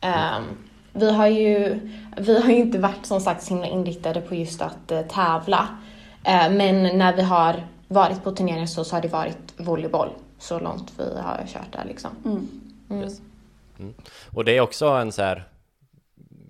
Um, 0.06 0.58
vi 0.94 1.12
har 1.12 1.28
ju 1.28 1.80
vi 2.18 2.42
har 2.42 2.50
ju 2.50 2.58
inte 2.58 2.80
varit 2.80 3.06
som 3.06 3.22
sagt 3.22 3.44
så 3.44 3.54
himla 3.54 3.68
inriktade 3.68 4.22
på 4.22 4.36
just 4.36 4.62
att 4.62 4.92
uh, 4.92 5.02
tävla. 5.02 5.68
Uh, 6.28 6.56
men 6.56 6.98
när 6.98 7.16
vi 7.16 7.22
har 7.22 7.64
varit 7.88 8.24
på 8.24 8.32
turneringar 8.32 8.66
så, 8.66 8.84
så 8.84 8.96
har 8.96 9.02
det 9.02 9.08
varit 9.08 9.54
volleyboll 9.58 10.10
så 10.40 10.60
långt 10.60 10.94
vi 10.98 11.20
har 11.22 11.44
kört 11.48 11.72
där 11.72 11.86
liksom. 11.86 12.12
Mm. 12.26 12.48
Mm. 12.90 13.04
Yes. 13.04 13.22
Mm. 13.80 13.94
Och 14.34 14.46
det 14.46 14.58
är 14.58 14.62
också 14.62 14.88
en 14.88 15.12
så 15.12 15.22
här 15.22 15.44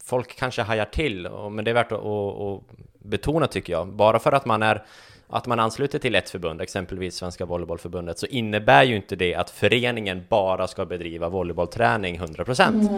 folk 0.03 0.35
kanske 0.35 0.61
hajar 0.61 0.85
till, 0.85 1.29
men 1.51 1.65
det 1.65 1.71
är 1.71 1.75
värt 1.75 1.91
att, 1.91 1.99
att, 1.99 2.41
att 2.41 2.61
betona 2.99 3.47
tycker 3.47 3.73
jag. 3.73 3.87
Bara 3.87 4.19
för 4.19 4.31
att 4.31 4.45
man 4.45 4.63
är 4.63 4.85
att 5.27 5.47
man 5.47 5.59
ansluter 5.59 5.99
till 5.99 6.15
ett 6.15 6.29
förbund, 6.29 6.61
exempelvis 6.61 7.15
Svenska 7.15 7.45
Volleybollförbundet, 7.45 8.19
så 8.19 8.25
innebär 8.25 8.83
ju 8.83 8.95
inte 8.95 9.15
det 9.15 9.35
att 9.35 9.49
föreningen 9.49 10.23
bara 10.29 10.67
ska 10.67 10.85
bedriva 10.85 11.29
volleybollträning 11.29 12.19
100%. 12.19 12.69
Mm. 12.69 12.91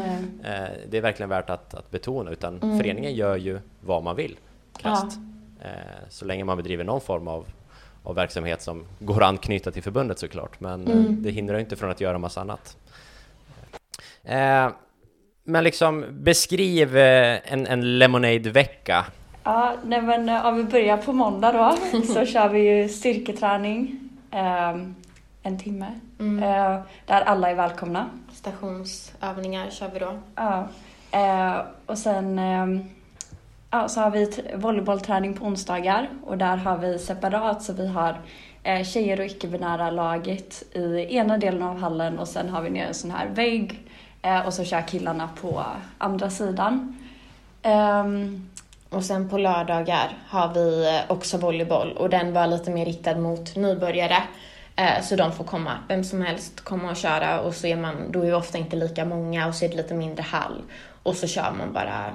Eh, 0.44 0.70
det 0.90 0.98
är 0.98 1.02
verkligen 1.02 1.30
värt 1.30 1.50
att, 1.50 1.74
att 1.74 1.92
betona, 1.92 2.32
utan 2.32 2.60
mm. 2.62 2.78
föreningen 2.78 3.16
gör 3.16 3.36
ju 3.36 3.60
vad 3.82 4.04
man 4.04 4.16
vill, 4.16 4.38
krasst. 4.78 5.20
Ja. 5.60 5.70
Eh, 5.70 6.10
så 6.10 6.26
länge 6.26 6.44
man 6.44 6.58
bedriver 6.58 6.84
någon 6.84 7.02
form 7.02 7.28
av, 7.28 7.46
av 8.04 8.16
verksamhet 8.16 8.62
som 8.62 8.86
går 9.00 9.24
att 9.24 9.30
anknyta 9.30 9.72
till 9.72 9.84
förbundet 9.84 10.20
såklart, 10.20 10.60
men 10.60 10.88
eh, 10.88 10.98
mm. 10.98 11.24
det 11.24 11.32
hindrar 11.32 11.60
inte 11.60 11.76
från 11.76 11.92
att 11.92 12.02
göra 12.02 12.18
massa 12.18 12.42
annat. 12.42 12.78
Men 15.44 15.64
liksom 15.64 16.06
beskriv 16.12 16.98
en, 16.98 17.68
en 17.68 17.98
Lemonade-vecka 17.98 19.06
Ja, 19.48 19.74
nej 19.84 20.02
men 20.02 20.30
eh, 20.30 20.46
om 20.46 20.56
vi 20.56 20.64
börjar 20.64 20.98
på 20.98 21.14
måndag 21.14 21.52
då 21.52 21.76
så 22.14 22.26
kör 22.26 22.50
vi 22.50 22.60
ju 22.60 22.90
styrketräning 22.90 24.00
ehm, 24.32 24.96
en 25.44 25.60
timme 25.60 25.86
Mm. 26.20 26.44
eh, 26.44 26.80
där 27.06 27.22
alla 27.22 27.50
är 27.50 27.56
välkomna. 27.56 28.06
Stationsövningar 28.34 29.70
kör 29.70 29.90
vi 29.94 30.00
då. 30.00 30.14
Ja. 30.36 30.68
Eh, 31.12 31.56
och 31.86 31.98
sen 31.98 32.40
ehm, 32.40 32.84
ja, 33.72 33.88
så 33.88 34.02
har 34.02 34.12
vi 34.12 34.32
volleybollträning 34.56 35.34
på 35.34 35.46
onsdagar 35.46 36.10
och 36.26 36.38
där 36.38 36.58
har 36.58 36.78
vi 36.78 37.00
separat 37.00 37.64
så 37.64 37.74
vi 37.74 37.88
har 37.88 38.16
eh, 38.64 38.84
tjejer 38.84 39.20
och 39.20 39.26
icke-binära 39.26 39.92
laget 39.92 40.64
i 40.76 41.16
ena 41.16 41.38
delen 41.38 41.64
av 41.64 41.80
hallen 41.80 42.20
och 42.20 42.28
sen 42.28 42.50
har 42.50 42.62
vi 42.62 42.70
ner 42.70 42.86
en 42.88 42.94
sån 42.94 43.12
här 43.12 43.28
vägg 43.28 43.80
och 44.46 44.54
så 44.54 44.64
kör 44.64 44.82
killarna 44.82 45.30
på 45.42 45.64
andra 45.98 46.30
sidan. 46.30 46.98
Ehm, 47.62 48.50
Och 48.90 49.04
sen 49.04 49.30
på 49.30 49.38
lördagar 49.38 50.18
har 50.28 50.54
vi 50.54 50.88
eh, 50.88 51.12
också 51.12 51.38
volleyboll 51.38 51.92
och 51.92 52.10
den 52.10 52.34
var 52.34 52.48
lite 52.48 52.72
mer 52.72 52.86
riktad 52.86 53.16
mot 53.18 53.56
nybörjare. 53.56 54.24
Eh, 54.76 55.02
Så 55.02 55.16
de 55.16 55.32
får 55.32 55.44
komma, 55.44 55.72
vem 55.88 56.04
som 56.04 56.22
helst 56.22 56.62
komma 56.62 56.92
och 56.92 56.98
köra 56.98 57.42
och 57.42 57.56
så 57.56 57.68
är 57.68 57.76
man, 57.76 58.12
då 58.12 58.20
är 58.22 58.26
vi 58.26 58.34
ofta 58.34 58.58
inte 58.58 58.76
lika 58.76 59.06
många 59.06 59.48
och 59.48 59.56
så 59.56 59.66
är 59.66 59.70
det 59.70 59.76
lite 59.76 59.94
mindre 59.94 60.22
hall. 60.24 60.62
Och 61.04 61.16
så 61.16 61.28
kör 61.28 61.52
man 61.58 61.74
bara, 61.74 62.12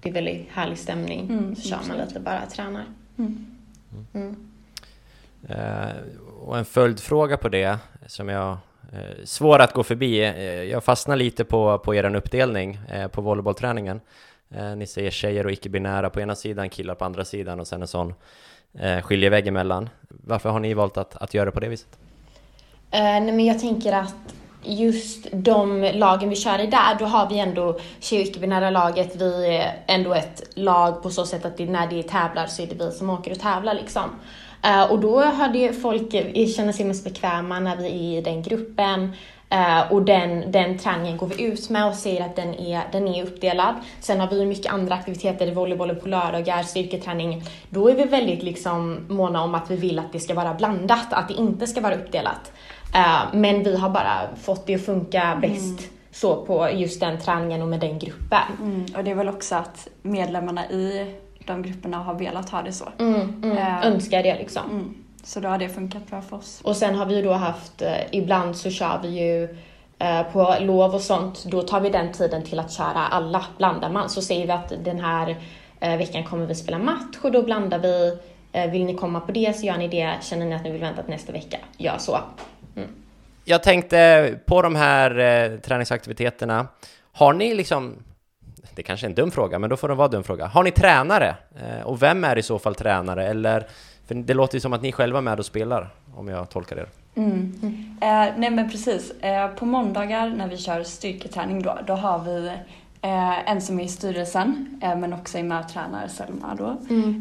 det 0.00 0.08
är 0.08 0.12
väldigt 0.12 0.48
härlig 0.52 0.78
stämning. 0.78 1.20
Mm, 1.30 1.56
så 1.56 1.68
kör 1.68 1.78
man 1.88 1.96
lite 1.96 2.20
bara, 2.20 2.46
tränar. 2.46 2.84
mm. 3.18 3.46
Mm. 4.14 4.36
Eh, 5.48 5.96
och 6.40 6.58
en 6.58 6.64
följdfråga 6.64 7.36
på 7.36 7.48
det 7.48 7.78
som 8.06 8.28
jag 8.28 8.56
svår 9.24 9.58
att 9.58 9.72
gå 9.72 9.82
förbi. 9.82 10.20
Jag 10.70 10.84
fastnar 10.84 11.16
lite 11.16 11.44
på, 11.44 11.78
på 11.78 11.94
er 11.94 12.16
uppdelning 12.16 12.80
på 13.12 13.20
volleybollträningen. 13.20 14.00
Eh, 14.50 14.76
ni 14.76 14.86
säger 14.86 15.10
tjejer 15.10 15.46
och 15.46 15.52
icke-binära 15.52 16.10
på 16.10 16.20
ena 16.20 16.34
sidan, 16.34 16.68
killar 16.68 16.94
på 16.94 17.04
andra 17.04 17.24
sidan 17.24 17.60
och 17.60 17.66
sen 17.66 17.82
en 17.82 17.88
sån 17.88 18.14
eh, 18.78 19.00
skiljevägg 19.00 19.46
emellan. 19.46 19.88
Varför 20.08 20.50
har 20.50 20.60
ni 20.60 20.74
valt 20.74 20.96
att, 20.96 21.16
att 21.16 21.34
göra 21.34 21.50
på 21.50 21.60
det 21.60 21.68
viset? 21.68 21.98
Eh, 22.90 23.00
nej 23.00 23.32
men 23.32 23.44
jag 23.44 23.60
tänker 23.60 23.92
att 23.92 24.14
just 24.62 25.26
de 25.32 25.90
lagen 25.94 26.28
vi 26.28 26.36
kör 26.36 26.58
i 26.60 26.66
där, 26.66 26.98
då 26.98 27.04
har 27.04 27.28
vi 27.28 27.38
ändå 27.38 27.78
tjej 28.00 28.20
och 28.20 28.26
icke-binära 28.26 28.70
laget, 28.70 29.16
vi 29.16 29.56
är 29.56 29.74
ändå 29.86 30.14
ett 30.14 30.42
lag 30.54 31.02
på 31.02 31.10
så 31.10 31.26
sätt 31.26 31.44
att 31.44 31.56
det, 31.56 31.66
när 31.66 31.86
det 31.86 32.02
tävlar 32.02 32.46
så 32.46 32.62
är 32.62 32.66
det 32.66 32.84
vi 32.84 32.90
som 32.90 33.10
åker 33.10 33.30
och 33.30 33.38
tävlar 33.38 33.74
liksom. 33.74 34.10
Eh, 34.62 34.92
och 34.92 35.00
då 35.00 35.24
hade 35.24 35.58
ju 35.58 35.72
folk, 35.72 36.14
eh, 36.14 36.46
känner 36.46 36.72
sig 36.72 36.84
mest 36.84 37.04
bekväma 37.04 37.60
när 37.60 37.76
vi 37.76 37.86
är 37.86 38.18
i 38.18 38.20
den 38.20 38.42
gruppen. 38.42 39.12
Eh, 39.48 39.92
och 39.92 40.02
den, 40.02 40.52
den 40.52 40.78
träningen 40.78 41.16
går 41.16 41.26
vi 41.26 41.44
ut 41.44 41.70
med 41.70 41.86
och 41.86 41.94
säger 41.94 42.24
att 42.24 42.36
den 42.36 42.54
är, 42.54 42.82
den 42.92 43.08
är 43.08 43.22
uppdelad. 43.22 43.74
Sen 44.00 44.20
har 44.20 44.28
vi 44.28 44.46
mycket 44.46 44.72
andra 44.72 44.94
aktiviteter, 44.94 45.54
volleybollen 45.54 46.00
på 46.00 46.08
lördagar, 46.08 46.62
styrketräning. 46.62 47.42
Då 47.70 47.88
är 47.88 47.94
vi 47.94 48.04
väldigt 48.04 48.42
liksom 48.42 49.06
måna 49.08 49.42
om 49.42 49.54
att 49.54 49.70
vi 49.70 49.76
vill 49.76 49.98
att 49.98 50.12
det 50.12 50.20
ska 50.20 50.34
vara 50.34 50.54
blandat, 50.54 51.12
att 51.12 51.28
det 51.28 51.34
inte 51.34 51.66
ska 51.66 51.80
vara 51.80 51.94
uppdelat. 51.94 52.52
Eh, 52.94 53.22
men 53.32 53.62
vi 53.62 53.76
har 53.76 53.90
bara 53.90 54.36
fått 54.42 54.66
det 54.66 54.74
att 54.74 54.84
funka 54.84 55.38
bäst 55.42 55.88
så 56.10 56.46
på 56.46 56.70
just 56.70 57.00
den 57.00 57.20
träningen 57.20 57.62
och 57.62 57.68
med 57.68 57.80
den 57.80 57.98
gruppen. 57.98 58.38
Mm. 58.60 58.86
Och 58.96 59.04
det 59.04 59.10
är 59.10 59.14
väl 59.14 59.28
också 59.28 59.54
att 59.54 59.88
medlemmarna 60.02 60.70
i 60.70 61.14
de 61.46 61.62
grupperna 61.62 61.96
har 61.96 62.14
velat 62.14 62.50
ha 62.50 62.62
det 62.62 62.72
så. 62.72 62.88
Mm, 62.98 63.42
mm, 63.42 63.58
Eh. 63.58 63.86
Önskar 63.86 64.22
det 64.22 64.34
liksom. 64.34 64.94
Mm. 65.26 65.32
Så 65.32 65.40
då 65.40 65.48
har 65.48 65.58
det 65.58 65.68
funkat 65.68 66.06
bra 66.06 66.22
för 66.22 66.36
oss. 66.36 66.60
Och 66.64 66.76
sen 66.76 66.94
har 66.94 67.06
vi 67.06 67.16
ju 67.16 67.22
då 67.22 67.32
haft, 67.32 67.82
eh, 67.82 67.96
ibland 68.12 68.56
så 68.56 68.70
kör 68.70 69.00
vi 69.02 69.08
ju 69.08 69.56
eh, 69.98 70.22
på 70.22 70.56
lov 70.60 70.94
och 70.94 71.00
sånt, 71.00 71.44
då 71.44 71.62
tar 71.62 71.80
vi 71.80 71.90
den 71.90 72.12
tiden 72.12 72.42
till 72.42 72.58
att 72.58 72.72
köra 72.72 73.06
alla, 73.06 73.44
blandar 73.58 73.90
man. 73.90 74.10
Så 74.10 74.22
säger 74.22 74.46
vi 74.46 74.52
att 74.52 74.72
den 74.84 75.00
här 75.00 75.36
eh, 75.80 75.96
veckan 75.96 76.24
kommer 76.24 76.46
vi 76.46 76.54
spela 76.54 76.78
match 76.78 77.16
och 77.22 77.32
då 77.32 77.42
blandar 77.42 77.78
vi. 77.78 78.18
Vill 78.72 78.84
ni 78.84 78.94
komma 78.94 79.20
på 79.20 79.32
det 79.32 79.56
så 79.56 79.66
gör 79.66 79.76
ni 79.76 79.88
det. 79.88 80.14
Känner 80.22 80.46
ni 80.46 80.54
att 80.54 80.64
ni 80.64 80.70
vill 80.70 80.80
vänta 80.80 81.02
till 81.02 81.10
nästa 81.10 81.32
vecka, 81.32 81.58
gör 81.76 81.98
så. 81.98 82.18
Jag 83.48 83.62
tänkte 83.62 84.34
på 84.46 84.62
de 84.62 84.74
här 84.74 85.18
eh, 85.18 85.58
träningsaktiviteterna. 85.58 86.66
Har 87.12 87.32
ni 87.32 87.54
liksom, 87.54 87.96
det 88.74 88.82
kanske 88.82 89.06
är 89.06 89.08
en 89.08 89.14
dum 89.14 89.30
fråga, 89.30 89.58
men 89.58 89.70
då 89.70 89.76
får 89.76 89.88
det 89.88 89.94
vara 89.94 90.04
en 90.04 90.10
dum 90.10 90.24
fråga. 90.24 90.46
Har 90.46 90.62
ni 90.62 90.70
tränare? 90.70 91.36
Eh, 91.60 91.86
och 91.86 92.02
vem 92.02 92.24
är 92.24 92.38
i 92.38 92.42
så 92.42 92.58
fall 92.58 92.74
tränare? 92.74 93.26
Eller, 93.26 93.66
för 94.06 94.14
det 94.14 94.34
låter 94.34 94.54
ju 94.54 94.60
som 94.60 94.72
att 94.72 94.82
ni 94.82 94.92
själva 94.92 95.18
är 95.18 95.22
med 95.22 95.38
och 95.38 95.46
spelar, 95.46 95.88
om 96.14 96.28
jag 96.28 96.50
tolkar 96.50 96.76
er. 96.76 96.88
Mm. 97.14 97.52
Eh, 98.00 98.34
nej 98.36 98.50
men 98.50 98.70
precis. 98.70 99.10
Eh, 99.10 99.48
på 99.48 99.66
måndagar 99.66 100.28
när 100.28 100.48
vi 100.48 100.56
kör 100.56 100.82
styrketräning 100.82 101.62
då, 101.62 101.78
då 101.86 101.92
har 101.92 102.18
vi 102.18 102.46
eh, 103.00 103.50
en 103.50 103.60
som 103.60 103.80
är 103.80 103.84
i 103.84 103.88
styrelsen 103.88 104.80
eh, 104.82 104.96
men 104.96 105.12
också 105.12 105.38
är 105.38 105.42
med 105.42 105.60
och 105.60 105.68
tränar, 105.68 106.08
Selma 106.08 106.54
då. 106.54 106.76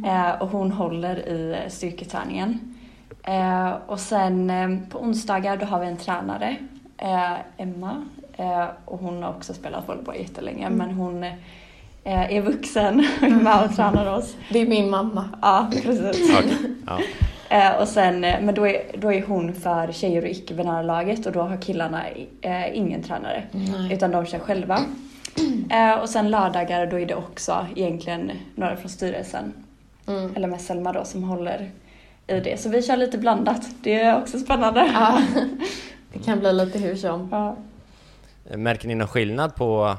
Eh, 0.09 0.41
och 0.41 0.49
hon 0.49 0.71
håller 0.71 1.29
i 1.29 1.69
styrketräningen. 1.69 2.75
Eh, 3.23 3.73
och 3.87 3.99
sen 3.99 4.49
eh, 4.49 4.89
på 4.89 4.99
onsdagar 4.99 5.57
då 5.57 5.65
har 5.65 5.79
vi 5.79 5.87
en 5.87 5.97
tränare, 5.97 6.55
eh, 6.97 7.33
Emma. 7.57 8.05
Eh, 8.37 8.65
och 8.85 8.99
hon 8.99 9.23
har 9.23 9.29
också 9.29 9.53
spelat 9.53 9.87
volleyboll 9.87 10.15
jättelänge 10.15 10.69
men 10.69 10.91
hon 10.91 11.23
eh, 11.23 11.33
är 12.11 12.41
vuxen 12.41 13.07
och 13.17 13.27
är 13.27 13.29
med 13.29 13.63
och 13.63 13.75
tränar 13.75 14.17
oss. 14.17 14.35
Det 14.49 14.59
är 14.59 14.67
min 14.67 14.89
mamma. 14.89 15.29
Ja, 15.41 15.71
precis. 15.83 16.31
Okej, 16.37 16.53
Ja. 16.87 16.99
Eh, 17.49 17.71
och 17.71 17.87
sen, 17.87 18.23
eh, 18.23 18.41
men 18.41 18.55
då 18.55 18.67
är, 18.67 18.81
då 18.97 19.13
är 19.13 19.21
hon 19.21 19.53
för 19.53 19.91
tjejer 19.91 20.21
och 20.21 20.27
icke-binära 20.27 20.81
laget 20.81 21.25
och 21.25 21.31
då 21.31 21.41
har 21.41 21.57
killarna 21.61 22.01
eh, 22.41 22.77
ingen 22.77 23.03
tränare. 23.03 23.43
Nej. 23.51 23.93
Utan 23.93 24.11
de 24.11 24.25
kör 24.25 24.39
själva. 24.39 24.79
Eh, 25.69 25.93
och 25.93 26.09
sen 26.09 26.31
lördagar 26.31 26.87
då 26.87 26.99
är 26.99 27.05
det 27.05 27.15
också 27.15 27.67
egentligen 27.75 28.31
några 28.55 28.75
från 28.75 28.89
styrelsen. 28.89 29.53
Mm. 30.07 30.35
Eller 30.35 30.47
med 30.47 30.61
Selma 30.61 30.93
då 30.93 31.03
som 31.03 31.23
håller 31.23 31.71
i 32.27 32.39
det. 32.39 32.61
Så 32.61 32.69
vi 32.69 32.83
kör 32.83 32.97
lite 32.97 33.17
blandat. 33.17 33.61
Det 33.81 34.01
är 34.01 34.21
också 34.21 34.39
spännande. 34.39 34.91
Ja. 34.93 35.21
Det 36.13 36.19
kan 36.19 36.39
bli 36.39 36.53
lite 36.53 36.79
hur 36.79 36.95
som. 36.95 37.27
Ja. 37.31 37.55
Märker 38.57 38.87
ni 38.87 38.95
någon 38.95 39.07
skillnad 39.07 39.55
på, 39.55 39.85
eh, 39.85 39.95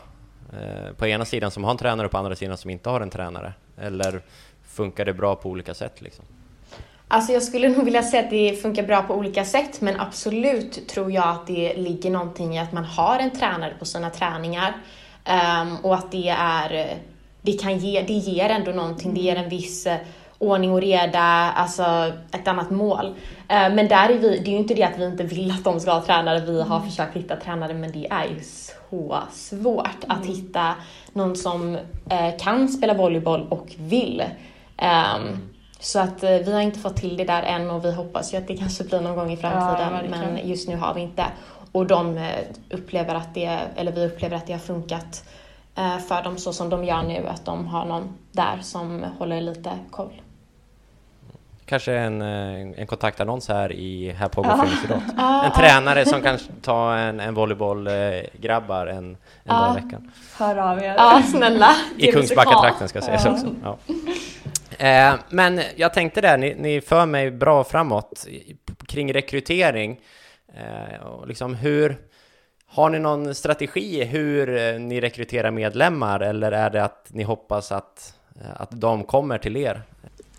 Eh, 0.52 0.92
på 0.92 1.06
ena 1.06 1.24
sidan 1.24 1.50
som 1.50 1.64
har 1.64 1.70
en 1.70 1.76
tränare 1.76 2.06
och 2.06 2.12
på 2.12 2.18
andra 2.18 2.36
sidan 2.36 2.56
som 2.56 2.70
inte 2.70 2.90
har 2.90 3.00
en 3.00 3.10
tränare? 3.10 3.52
Eller 3.78 4.20
funkar 4.66 5.04
det 5.04 5.14
bra 5.14 5.34
på 5.34 5.48
olika 5.48 5.74
sätt 5.74 6.00
liksom? 6.00 6.24
Alltså 7.08 7.32
jag 7.32 7.42
skulle 7.42 7.68
nog 7.76 7.84
vilja 7.84 8.02
säga 8.02 8.22
att 8.22 8.30
det 8.30 8.62
funkar 8.62 8.82
bra 8.82 9.02
på 9.02 9.14
olika 9.14 9.44
sätt 9.44 9.80
men 9.80 10.00
absolut 10.00 10.88
tror 10.88 11.12
jag 11.12 11.28
att 11.28 11.46
det 11.46 11.74
ligger 11.76 12.10
någonting 12.10 12.56
i 12.56 12.58
att 12.58 12.72
man 12.72 12.84
har 12.84 13.18
en 13.18 13.30
tränare 13.30 13.74
på 13.78 13.84
sina 13.84 14.10
träningar 14.10 14.72
ehm, 15.24 15.76
och 15.76 15.94
att 15.94 16.12
det 16.12 16.28
är, 16.28 16.74
eh, 16.74 16.96
det 17.42 17.52
kan 17.52 17.78
ge, 17.78 18.02
det 18.02 18.12
ger 18.12 18.48
ändå 18.48 18.70
någonting, 18.70 19.14
det 19.14 19.20
ger 19.20 19.36
en 19.36 19.48
viss 19.48 19.86
eh, 19.86 19.98
ordning 20.38 20.72
och 20.72 20.80
reda, 20.80 21.20
alltså 21.56 22.12
ett 22.32 22.48
annat 22.48 22.70
mål. 22.70 23.14
Ehm, 23.48 23.74
men 23.74 23.88
där 23.88 24.08
är 24.08 24.18
vi, 24.18 24.38
det 24.38 24.50
är 24.50 24.52
ju 24.52 24.58
inte 24.58 24.74
det 24.74 24.82
att 24.82 24.98
vi 24.98 25.04
inte 25.04 25.24
vill 25.24 25.50
att 25.50 25.64
de 25.64 25.80
ska 25.80 25.92
ha 25.92 26.02
tränare, 26.02 26.40
vi 26.40 26.62
har 26.62 26.80
försökt 26.80 27.16
hitta 27.16 27.36
tränare 27.36 27.74
men 27.74 27.92
det 27.92 28.06
är 28.10 28.24
ju 28.24 28.40
så 28.90 29.18
svårt 29.32 30.04
att 30.08 30.26
hitta 30.26 30.74
någon 31.12 31.36
som 31.36 31.74
eh, 32.10 32.36
kan 32.38 32.68
spela 32.68 32.94
volleyboll 32.94 33.46
och 33.50 33.74
vill. 33.78 34.24
Ehm, 34.76 35.38
så 35.80 35.98
att 35.98 36.22
eh, 36.22 36.30
vi 36.30 36.52
har 36.52 36.60
inte 36.60 36.78
fått 36.78 36.96
till 36.96 37.16
det 37.16 37.24
där 37.24 37.42
än 37.42 37.70
och 37.70 37.84
vi 37.84 37.92
hoppas 37.92 38.34
ju 38.34 38.38
att 38.38 38.48
det 38.48 38.56
kanske 38.56 38.84
blir 38.84 39.00
någon 39.00 39.16
gång 39.16 39.32
i 39.32 39.36
framtiden. 39.36 39.92
verkligen. 39.92 40.34
men 40.34 40.48
just 40.48 40.68
nu 40.68 40.76
har 40.76 40.94
vi 40.94 41.00
inte. 41.00 41.24
Och 41.72 41.86
de 41.86 42.18
eh, 42.18 42.38
upplever 42.70 43.14
att 43.14 43.34
det, 43.34 43.58
eller 43.76 43.92
vi 43.92 44.06
upplever 44.06 44.36
att 44.36 44.46
det 44.46 44.52
har 44.52 44.60
funkat 44.60 45.24
eh, 45.76 45.98
för 45.98 46.22
dem 46.22 46.38
så 46.38 46.52
som 46.52 46.70
de 46.70 46.84
gör 46.84 47.02
nu. 47.02 47.26
Att 47.26 47.44
de 47.44 47.66
har 47.66 47.84
någon 47.84 48.16
där 48.32 48.58
som 48.62 49.04
håller 49.18 49.40
lite 49.40 49.70
koll. 49.90 50.22
Kanske 51.66 51.92
en, 51.94 52.22
eh, 52.22 52.80
en 52.80 52.86
kontaktannons 52.86 53.48
här 53.48 53.72
i 53.72 54.12
Här 54.12 54.28
pågår 54.28 54.50
Ja. 54.50 54.56
föreningsidrott. 54.56 55.02
En 55.44 55.52
tränare 55.52 56.04
som 56.04 56.22
kan 56.22 56.38
ta 56.62 56.94
en, 56.96 57.20
en 57.20 57.34
volleybollgrabbar 57.34 58.86
en, 58.86 58.96
en 59.06 59.16
Ja. 59.44 59.54
dag 59.54 59.78
i 59.78 59.84
veckan. 59.84 60.12
Hör 60.38 60.56
av 60.56 60.78
er. 60.78 60.94
Ja, 60.96 61.22
snälla. 61.30 61.70
I 61.98 62.12
Kungsbackatrakten 62.12 62.88
ska 62.88 63.00
sägas 63.00 63.24
Ja. 63.24 63.32
också. 63.32 63.46
Ja. 63.64 63.78
Eh, 64.86 65.14
men 65.28 65.60
jag 65.76 65.94
tänkte 65.94 66.20
där, 66.20 66.36
ni, 66.38 66.54
ni 66.58 66.80
för 66.80 67.06
mig 67.06 67.30
bra 67.30 67.64
framåt 67.64 68.26
kring 68.88 69.12
rekrytering. 69.14 70.00
Eh, 70.56 71.06
och 71.06 71.26
liksom 71.28 71.54
hur, 71.54 71.96
har 72.66 72.90
ni 72.90 72.98
någon 72.98 73.34
strategi 73.34 74.04
hur 74.04 74.56
eh, 74.56 74.78
ni 74.80 75.00
rekryterar 75.00 75.50
medlemmar 75.50 76.20
eller 76.20 76.52
är 76.52 76.70
det 76.70 76.84
att 76.84 77.06
ni 77.10 77.22
hoppas 77.22 77.72
att, 77.72 78.14
eh, 78.40 78.60
att 78.62 78.70
de 78.80 79.04
kommer 79.04 79.38
till 79.38 79.56
er? 79.56 79.82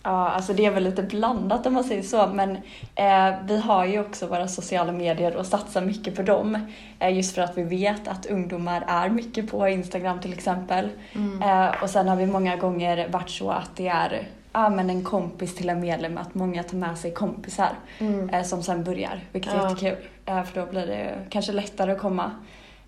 Ja, 0.03 0.29
alltså 0.29 0.53
det 0.53 0.65
är 0.65 0.71
väl 0.71 0.83
lite 0.83 1.03
blandat 1.03 1.65
om 1.65 1.73
man 1.73 1.83
säger 1.83 2.01
så, 2.03 2.27
men 2.27 2.55
eh, 2.95 3.35
vi 3.45 3.57
har 3.61 3.85
ju 3.85 3.99
också 3.99 4.27
våra 4.27 4.47
sociala 4.47 4.91
medier 4.91 5.35
och 5.35 5.45
satsar 5.45 5.81
mycket 5.81 6.15
på 6.15 6.21
dem. 6.21 6.67
Eh, 6.99 7.15
just 7.15 7.35
för 7.35 7.41
att 7.41 7.57
vi 7.57 7.63
vet 7.63 8.07
att 8.07 8.25
ungdomar 8.25 8.83
är 8.87 9.09
mycket 9.09 9.51
på 9.51 9.67
Instagram 9.67 10.19
till 10.19 10.33
exempel. 10.33 10.89
Eh, 11.43 11.83
och 11.83 11.89
sen 11.89 12.07
har 12.07 12.15
vi 12.15 12.25
många 12.25 12.55
gånger 12.55 13.07
varit 13.09 13.29
så 13.29 13.51
att 13.51 13.75
det 13.75 13.87
är 13.87 14.27
ja, 14.53 14.69
men 14.69 14.89
en 14.89 15.03
kompis 15.03 15.55
till 15.55 15.69
en 15.69 15.79
medlem, 15.79 16.17
att 16.17 16.35
många 16.35 16.63
tar 16.63 16.77
med 16.77 16.97
sig 16.97 17.11
kompisar 17.13 17.69
Mm. 17.99 18.29
eh, 18.29 18.43
som 18.43 18.63
sen 18.63 18.83
börjar, 18.83 19.19
vilket 19.31 19.53
är 19.53 19.57
Ja. 19.57 19.69
jättekul. 19.69 19.97
Eh, 20.25 20.43
för 20.43 20.61
då 20.61 20.67
blir 20.71 20.87
det 20.87 21.13
kanske 21.29 21.51
lättare 21.51 21.91
att 21.91 21.99
komma 21.99 22.31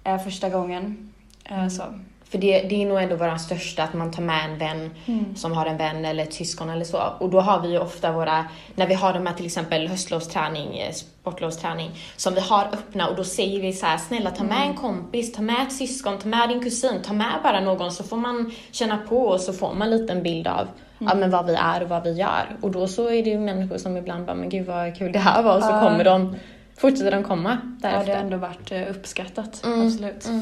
eh, 0.04 0.18
första 0.24 0.50
gången. 0.50 1.12
Eh, 1.46 1.68
så. 1.68 1.84
För 2.32 2.38
det, 2.38 2.62
det 2.62 2.82
är 2.82 2.86
nog 2.86 3.02
ändå 3.02 3.16
vår 3.16 3.38
största, 3.38 3.84
att 3.84 3.94
man 3.94 4.12
tar 4.12 4.24
med 4.24 4.46
en 4.46 4.58
vän 4.58 4.90
som 5.36 5.52
har 5.52 5.66
en 5.66 5.78
vän 5.78 6.06
eller 6.06 6.24
ett 6.24 6.34
syskon 6.34 6.70
eller 6.70 6.86
så. 6.86 7.02
Och 7.20 7.30
då 7.30 7.40
har 7.42 7.62
vi 7.62 7.70
ju 7.70 7.80
ofta 7.80 8.12
våra, 8.12 8.46
när 8.76 8.88
vi 8.88 8.94
har 8.94 9.14
de 9.14 9.26
här 9.26 9.34
till 9.34 9.46
exempel 9.46 9.88
höstlovsträning, 9.88 10.78
eh, 10.80 10.92
sportlovsträning, 10.92 11.92
som 12.16 12.34
vi 12.34 12.40
har 12.42 12.66
öppna 12.66 13.08
och 13.10 13.16
då 13.16 13.24
säger 13.24 13.62
vi 13.62 13.74
så 13.74 13.86
här, 13.86 13.98
snälla 13.98 14.32
ta 14.32 14.44
med 14.44 14.62
en 14.68 14.74
kompis, 14.76 15.32
ta 15.34 15.42
med 15.42 15.56
ett 15.68 15.74
syskon, 15.74 16.18
ta 16.18 16.28
med 16.28 16.50
din 16.50 16.64
kusin, 16.64 17.02
ta 17.06 17.14
med 17.14 17.34
bara 17.44 17.60
någon 17.60 17.92
så 17.92 18.04
får 18.04 18.18
man 18.18 18.52
känna 18.72 18.98
på 18.98 19.18
och 19.28 19.40
så 19.42 19.54
får 19.54 19.74
man 19.74 19.94
en 19.94 19.98
liten 19.98 20.24
bild 20.24 20.48
av 20.48 20.68
ja, 21.00 21.16
men 21.16 21.32
vad 21.32 21.46
vi 21.46 21.54
är 21.56 21.84
och 21.84 21.90
vad 21.90 22.04
vi 22.04 22.12
gör. 22.14 22.58
Och 22.62 22.72
då 22.72 22.88
så 22.88 23.08
är 23.10 23.24
det 23.24 23.30
ju 23.30 23.40
människor 23.40 23.78
som 23.78 23.98
ibland 23.98 24.26
bara, 24.26 24.36
men 24.36 24.50
gud 24.50 24.66
vad 24.68 24.98
kul 24.98 25.12
det 25.12 25.20
här 25.20 25.44
var 25.44 25.58
och 25.58 25.64
så 25.64 25.70
Ja. 25.70 25.80
kommer 25.82 26.04
de, 26.04 26.36
fortsätter 26.78 27.12
de 27.12 27.24
komma 27.24 27.58
Ja, 27.82 27.90
det 27.90 27.96
därefter. 27.96 28.14
har 28.16 28.22
ändå 28.22 28.38
varit 28.38 28.72
eh, 28.72 28.82
uppskattat. 28.90 29.66
Mm, 29.66 29.88
Absolut. 29.88 30.26
mm. 30.28 30.42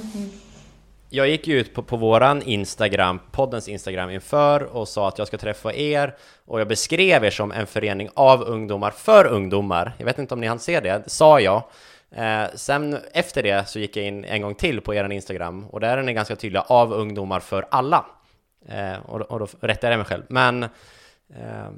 Jag 1.09 1.29
gick 1.29 1.47
ju 1.47 1.59
ut 1.59 1.73
på, 1.73 1.83
på 1.83 1.97
våran 1.97 2.41
Instagram, 2.41 3.19
poddens 3.31 3.67
Instagram 3.67 4.09
inför 4.09 4.63
och 4.63 4.87
sa 4.87 5.07
att 5.07 5.17
jag 5.17 5.27
ska 5.27 5.37
träffa 5.37 5.73
er 5.73 6.15
och 6.45 6.59
jag 6.59 6.67
beskrev 6.67 7.25
er 7.25 7.29
som 7.29 7.51
en 7.51 7.67
förening 7.67 8.09
av 8.13 8.43
ungdomar 8.43 8.91
för 8.91 9.25
ungdomar. 9.25 9.93
Jag 9.97 10.05
vet 10.05 10.19
inte 10.19 10.33
om 10.33 10.41
ni 10.41 10.47
hann 10.47 10.59
se 10.59 10.79
det, 10.79 11.01
det 11.05 11.09
sa 11.09 11.39
jag. 11.39 11.63
Eh, 12.11 12.45
sen 12.55 12.97
efter 13.13 13.43
det 13.43 13.69
så 13.69 13.79
gick 13.79 13.97
jag 13.97 14.05
in 14.05 14.25
en 14.25 14.41
gång 14.41 14.55
till 14.55 14.81
på 14.81 14.95
er 14.95 15.11
Instagram 15.11 15.65
och 15.65 15.79
där 15.79 15.97
är 15.97 16.03
ni 16.03 16.13
ganska 16.13 16.35
tydliga, 16.35 16.61
av 16.61 16.93
ungdomar 16.93 17.39
för 17.39 17.65
alla. 17.71 18.05
Eh, 18.69 18.97
och, 19.05 19.21
och 19.21 19.39
då 19.39 19.47
rättade 19.59 19.93
jag 19.93 19.97
mig 19.97 20.07
själv. 20.07 20.23
Men 20.27 20.63
eh, 20.63 21.69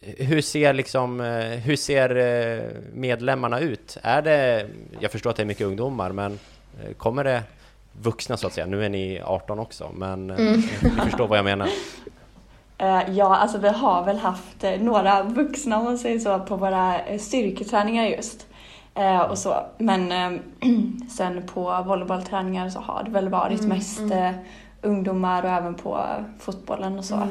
hur 0.00 0.40
ser 0.40 0.72
liksom, 0.72 1.20
eh, 1.20 1.44
hur 1.44 1.76
ser 1.76 2.16
eh, 2.16 2.70
medlemmarna 2.92 3.60
ut? 3.60 3.98
Är 4.02 4.22
det, 4.22 4.66
jag 5.00 5.10
förstår 5.10 5.30
att 5.30 5.36
det 5.36 5.42
är 5.42 5.46
mycket 5.46 5.66
ungdomar, 5.66 6.12
men 6.12 6.38
eh, 6.82 6.92
kommer 6.92 7.24
det 7.24 7.42
vuxna 8.02 8.36
så 8.36 8.46
att 8.46 8.52
säga? 8.52 8.66
Nu 8.66 8.84
är 8.84 8.88
ni 8.88 9.20
18 9.24 9.58
också, 9.58 9.90
men 9.94 10.30
eh, 10.30 10.36
Mm. 10.38 10.62
ni 10.82 10.90
förstår 10.90 11.28
vad 11.28 11.38
jag 11.38 11.44
menar. 11.44 11.68
Eh, 12.78 13.02
Ja, 13.10 13.36
alltså 13.36 13.58
vi 13.58 13.68
har 13.68 14.04
väl 14.04 14.18
haft 14.18 14.64
eh, 14.64 14.80
några 14.80 15.22
vuxna 15.22 15.78
om 15.78 15.84
man 15.84 15.98
säger 15.98 16.18
så 16.18 16.38
på 16.38 16.56
våra 16.56 16.94
styrketräningar 17.18 18.04
just. 18.04 18.46
Och 19.30 19.38
så. 19.38 19.54
Men 19.78 20.12
sen 21.16 21.46
på 21.46 21.82
volleybollträningar 21.86 22.68
så 22.68 22.80
har 22.80 23.02
det 23.04 23.10
väl 23.10 23.28
varit 23.28 23.58
Mm, 23.60 23.68
mest 23.76 24.00
mm. 24.00 24.34
ungdomar 24.82 25.42
och 25.42 25.48
även 25.50 25.74
på 25.74 26.04
fotbollen 26.40 26.98
och 26.98 27.04
så. 27.04 27.28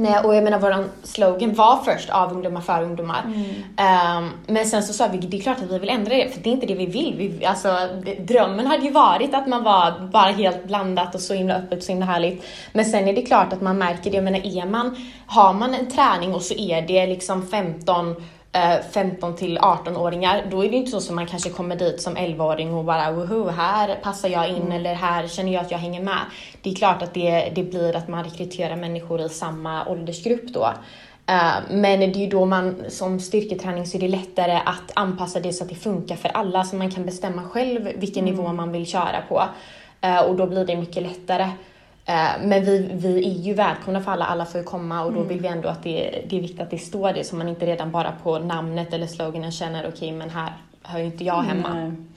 Nej, 0.00 0.18
och 0.24 0.34
jag 0.34 0.44
menar 0.44 0.58
våran 0.58 0.90
slogan 1.02 1.54
var 1.54 1.76
först 1.84 2.10
av 2.10 2.32
ungdomar 2.32 2.60
för 2.60 2.82
ungdomar. 2.82 3.22
Mm. 3.26 3.44
Ehm, 3.76 4.30
men 4.46 4.66
sen 4.66 4.82
så 4.82 4.92
sa 4.92 5.08
vi, 5.12 5.18
det 5.18 5.36
är 5.36 5.40
klart 5.40 5.56
att 5.62 5.70
vi 5.72 5.78
vill 5.78 5.88
ändra 5.88 6.14
det, 6.14 6.34
för 6.34 6.40
det 6.40 6.50
är 6.50 6.52
inte 6.52 6.66
det 6.66 6.74
vi 6.74 6.86
vill. 6.86 7.14
Vi, 7.16 7.44
alltså, 7.46 7.68
det- 8.04 8.14
drömmen 8.14 8.66
hade 8.66 8.84
ju 8.84 8.90
varit 8.90 9.34
att 9.34 9.46
man 9.46 9.62
var 9.62 10.08
bara 10.12 10.30
helt 10.30 10.64
blandat 10.64 11.14
och 11.14 11.20
så 11.20 11.34
himla 11.34 11.54
öppet, 11.54 11.84
så 11.84 11.92
himla 11.92 12.06
härligt. 12.06 12.44
Men 12.72 12.84
sen 12.84 13.08
är 13.08 13.12
det 13.12 13.22
klart 13.22 13.52
att 13.52 13.60
man 13.60 13.78
märker 13.78 14.10
det, 14.10 14.16
jag 14.16 14.24
menar 14.24 14.40
är 14.46 14.66
man, 14.66 14.96
har 15.26 15.52
man 15.52 15.74
en 15.74 15.90
träning 15.90 16.34
och 16.34 16.42
så 16.42 16.54
är 16.54 16.82
det 16.82 17.06
liksom 17.06 17.46
15 17.48 18.10
eh, 18.10 18.16
15 18.92 19.36
till 19.36 19.58
18-åringar, 19.58 20.46
då 20.50 20.64
är 20.64 20.68
det 20.68 20.76
inte 20.76 20.90
så 20.90 21.00
som 21.00 21.16
man 21.16 21.26
kanske 21.26 21.50
kommer 21.50 21.76
dit 21.76 22.02
som 22.02 22.16
11-åring 22.16 22.74
och 22.74 22.84
bara 22.84 23.10
woho, 23.12 23.48
här 23.48 23.94
passar 24.02 24.28
jag 24.28 24.48
in 24.48 24.72
eller 24.72 24.94
här 24.94 25.28
känner 25.28 25.52
jag 25.52 25.64
att 25.64 25.70
jag 25.70 25.78
hänger 25.78 26.02
med. 26.02 26.18
Det 26.62 26.70
är 26.70 26.74
klart 26.74 27.02
att 27.02 27.14
det, 27.14 27.52
det 27.54 27.62
blir 27.62 27.96
att 27.96 28.08
man 28.08 28.24
rekryterar 28.24 28.76
människor 28.76 29.20
i 29.20 29.28
samma 29.28 29.86
åldersgrupp 29.86 30.48
då. 30.48 30.64
Eh, 31.26 31.52
Men 31.70 32.00
det 32.00 32.06
är 32.06 32.20
ju 32.20 32.26
då 32.26 32.44
man 32.44 32.84
som 32.88 33.20
styrketräning 33.20 33.86
så 33.86 33.96
är 33.96 34.00
det 34.00 34.08
lättare 34.08 34.60
att 34.64 34.92
anpassa 34.94 35.40
det 35.40 35.52
så 35.52 35.64
att 35.64 35.70
det 35.70 35.76
funkar 35.76 36.16
för 36.16 36.28
alla 36.28 36.64
så 36.64 36.76
man 36.76 36.90
kan 36.90 37.06
bestämma 37.06 37.42
själv 37.42 37.88
vilken 37.96 38.24
nivå 38.24 38.52
man 38.52 38.72
vill 38.72 38.86
köra 38.86 39.22
på. 39.28 39.42
Eh, 40.00 40.20
Och 40.20 40.36
då 40.36 40.46
blir 40.46 40.64
det 40.64 40.76
mycket 40.76 41.02
lättare. 41.02 41.48
Eh, 42.08 42.30
Men 42.42 42.64
vi, 42.64 42.90
vi 42.92 43.26
är 43.26 43.42
ju 43.42 43.54
välkomna 43.54 44.00
för 44.00 44.12
alla, 44.12 44.24
alla 44.24 44.44
får 44.46 44.60
ju 44.60 44.64
komma 44.64 45.04
och 45.04 45.12
då 45.12 45.22
vill 45.22 45.40
vi 45.40 45.48
ändå 45.48 45.68
att 45.68 45.82
det, 45.82 46.24
det 46.28 46.36
är 46.36 46.40
viktigt 46.40 46.60
att 46.60 46.70
det 46.70 46.78
står 46.78 47.12
det 47.12 47.24
så 47.24 47.36
man 47.36 47.48
inte 47.48 47.66
redan 47.66 47.90
bara 47.90 48.12
på 48.22 48.38
namnet 48.38 48.92
eller 48.92 49.06
sloganen 49.06 49.52
känner 49.52 49.88
okej 49.88 50.12
men 50.12 50.30
här 50.30 50.52
hör 50.82 50.98
ju 50.98 51.04
inte 51.04 51.24
jag 51.24 51.42
hemma. 51.42 51.68
Mm. 51.68 52.08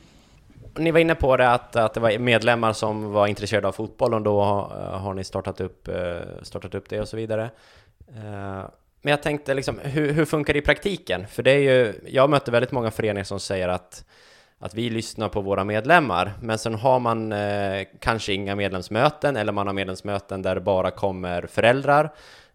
Ni 0.77 0.91
var 0.91 0.99
inne 0.99 1.15
på 1.15 1.38
det 1.38 1.49
att, 1.51 1.75
att 1.75 1.93
det 1.93 1.99
var 1.99 2.17
medlemmar 2.17 2.73
som 2.73 3.12
var 3.12 3.27
intresserade 3.27 3.67
av 3.67 3.71
fotboll 3.71 4.13
och 4.13 4.21
då 4.21 4.41
har, 4.41 4.67
har 4.97 5.13
ni 5.13 5.23
startat 5.23 5.62
upp, 5.62 5.88
eh, 5.88 5.95
startat 6.43 6.75
upp 6.75 6.89
det 6.89 7.01
och 7.01 7.08
så 7.08 7.17
vidare. 7.17 7.49
Eh, 8.15 8.63
Men 9.01 9.12
jag 9.12 9.23
tänkte 9.23 9.54
liksom, 9.54 9.80
hur, 9.84 10.13
hur 10.13 10.25
funkar 10.25 10.54
det 10.54 10.60
i 10.60 10.62
praktiken? 10.62 11.27
För 11.27 11.43
det 11.43 11.51
är 11.51 11.60
ju, 11.60 11.93
jag 12.08 12.30
möter 12.30 12.51
väldigt 12.51 12.71
många 12.71 12.91
föreningar 12.91 13.23
som 13.23 13.39
säger 13.39 13.67
att, 13.67 14.06
att 14.62 14.74
vi 14.74 14.89
lyssnar 14.89 15.30
på 15.30 15.41
våra 15.41 15.63
medlemmar, 15.63 16.34
men 16.41 16.58
sen 16.58 16.76
har 16.76 17.00
man 17.00 17.32
eh, 17.32 17.84
kanske 18.00 18.34
inga 18.34 18.56
medlemsmöten 18.56 19.36
eller 19.36 19.52
man 19.52 19.67
har 19.67 19.74
medlemsmöten 19.74 20.41
där 20.41 20.56
det 20.56 20.62
bara 20.62 20.91
kommer 20.91 21.47
föräldrar 21.47 22.10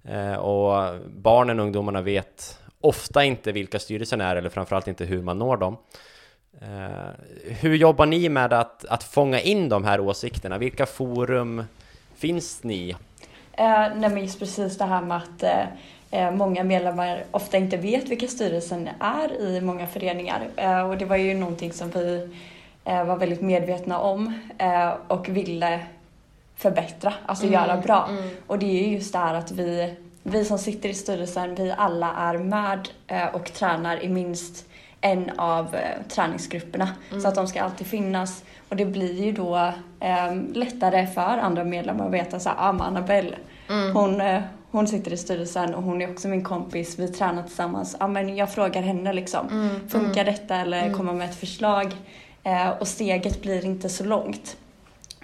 eh, 0.05 0.35
och 0.35 1.01
barnen 1.09 1.61
och 1.61 1.65
ungdomarna 1.65 2.03
vet 2.03 2.59
ofta 2.81 3.25
inte 3.25 3.53
vilka 3.53 3.79
styrelsen 3.79 4.21
är 4.21 4.37
eller 4.37 4.49
framförallt 4.49 4.89
inte 4.89 5.05
hur 5.05 5.23
man 5.23 5.39
når 5.39 5.57
dem. 5.57 5.77
Eh, 6.61 7.11
hur 7.61 7.75
jobbar 7.75 8.07
ni 8.07 8.29
med 8.29 8.53
att, 8.53 8.85
att 8.85 9.05
fånga 9.05 9.41
in 9.41 9.69
de 9.69 9.85
här 9.85 10.01
åsikterna? 10.01 10.59
Vilka 10.59 10.87
forum 10.87 11.65
finns 12.17 12.63
ni 12.63 12.75
i? 12.75 12.91
Eh, 13.53 13.97
nej 13.97 14.11
men 14.11 14.23
just 14.23 14.39
precis 14.39 14.79
det 14.79 14.85
här 14.85 15.03
med 15.03 15.17
att 15.17 15.43
eh, 15.43 15.65
många 16.33 16.65
medlemmar 16.65 17.25
ofta 17.31 17.57
inte 17.57 17.77
vet 17.77 18.09
vilka 18.09 18.29
styrelsen 18.29 18.89
är 19.01 19.41
i 19.41 19.61
många 19.61 19.87
föreningar. 19.87 20.49
Eh, 20.57 20.91
och 20.91 20.99
det 20.99 21.05
var 21.05 21.17
ju 21.17 21.35
någonting 21.35 21.73
som 21.73 21.91
vi 21.91 22.29
eh, 22.85 23.05
var 23.05 23.17
väldigt 23.17 23.41
medvetna 23.41 23.99
om 23.99 24.35
eh, 24.59 24.93
och 25.09 25.29
ville 25.29 25.81
förbättra, 26.57 27.15
alltså 27.27 27.47
göra 27.47 27.77
bra. 27.77 28.09
Mm. 28.11 28.31
Och 28.47 28.59
det 28.59 28.67
är 28.67 28.87
ju 28.87 28.95
just 28.95 29.13
det 29.13 29.19
här 29.19 29.35
att 29.35 29.51
vi, 29.51 29.95
vi 30.23 30.45
som 30.45 30.59
sitter 30.59 30.89
i 30.89 30.95
styrelsen, 30.95 31.55
vi 31.55 31.75
alla 31.79 32.13
är 32.13 32.39
med 32.39 32.89
eh, 33.07 33.27
och 33.27 33.53
tränar 33.53 34.05
i 34.05 34.09
minst 34.09 34.67
en 35.01 35.31
av 35.37 35.75
eh, 35.75 36.03
träningsgrupperna. 36.09 36.89
Så 37.23 37.29
att 37.29 37.35
de 37.35 37.47
ska 37.47 37.63
alltid 37.63 37.87
finnas. 37.87 38.45
Och 38.69 38.77
det 38.77 38.85
blir 38.85 39.25
ju 39.25 39.33
då 39.33 39.57
eh, 40.01 40.35
lättare 40.53 41.07
för 41.07 41.39
andra 41.39 41.65
medlemmar 41.65 42.07
att 42.07 42.13
veta 42.13 42.41
så 42.41 42.49
här, 42.49 42.57
ah, 42.59 42.85
Annabelle, 42.85 43.37
hon, 43.93 44.21
eh, 44.21 44.43
hon 44.71 44.89
sitter 44.89 45.13
i 45.13 45.17
styrelsen 45.17 45.75
och 45.75 45.83
hon 45.83 46.03
är 46.03 46.11
också 46.11 46.29
min 46.29 46.45
kompis, 46.45 46.99
vi 46.99 47.09
tränar 47.09 47.43
tillsammans. 47.43 47.97
Ja, 48.01 48.09
men 48.09 48.37
jag 48.37 48.53
frågar 48.53 48.83
henne 48.83 49.13
liksom, 49.13 49.71
funkar 49.89 50.25
detta 50.25 50.57
eller 50.57 50.93
komma 50.93 51.13
med 51.13 51.31
ett 51.31 51.37
förslag? 51.37 51.97
Eh, 52.43 52.69
och 52.69 52.89
steget 52.89 53.43
blir 53.43 53.65
inte 53.65 53.89
så 53.89 54.05
långt. 54.05 54.57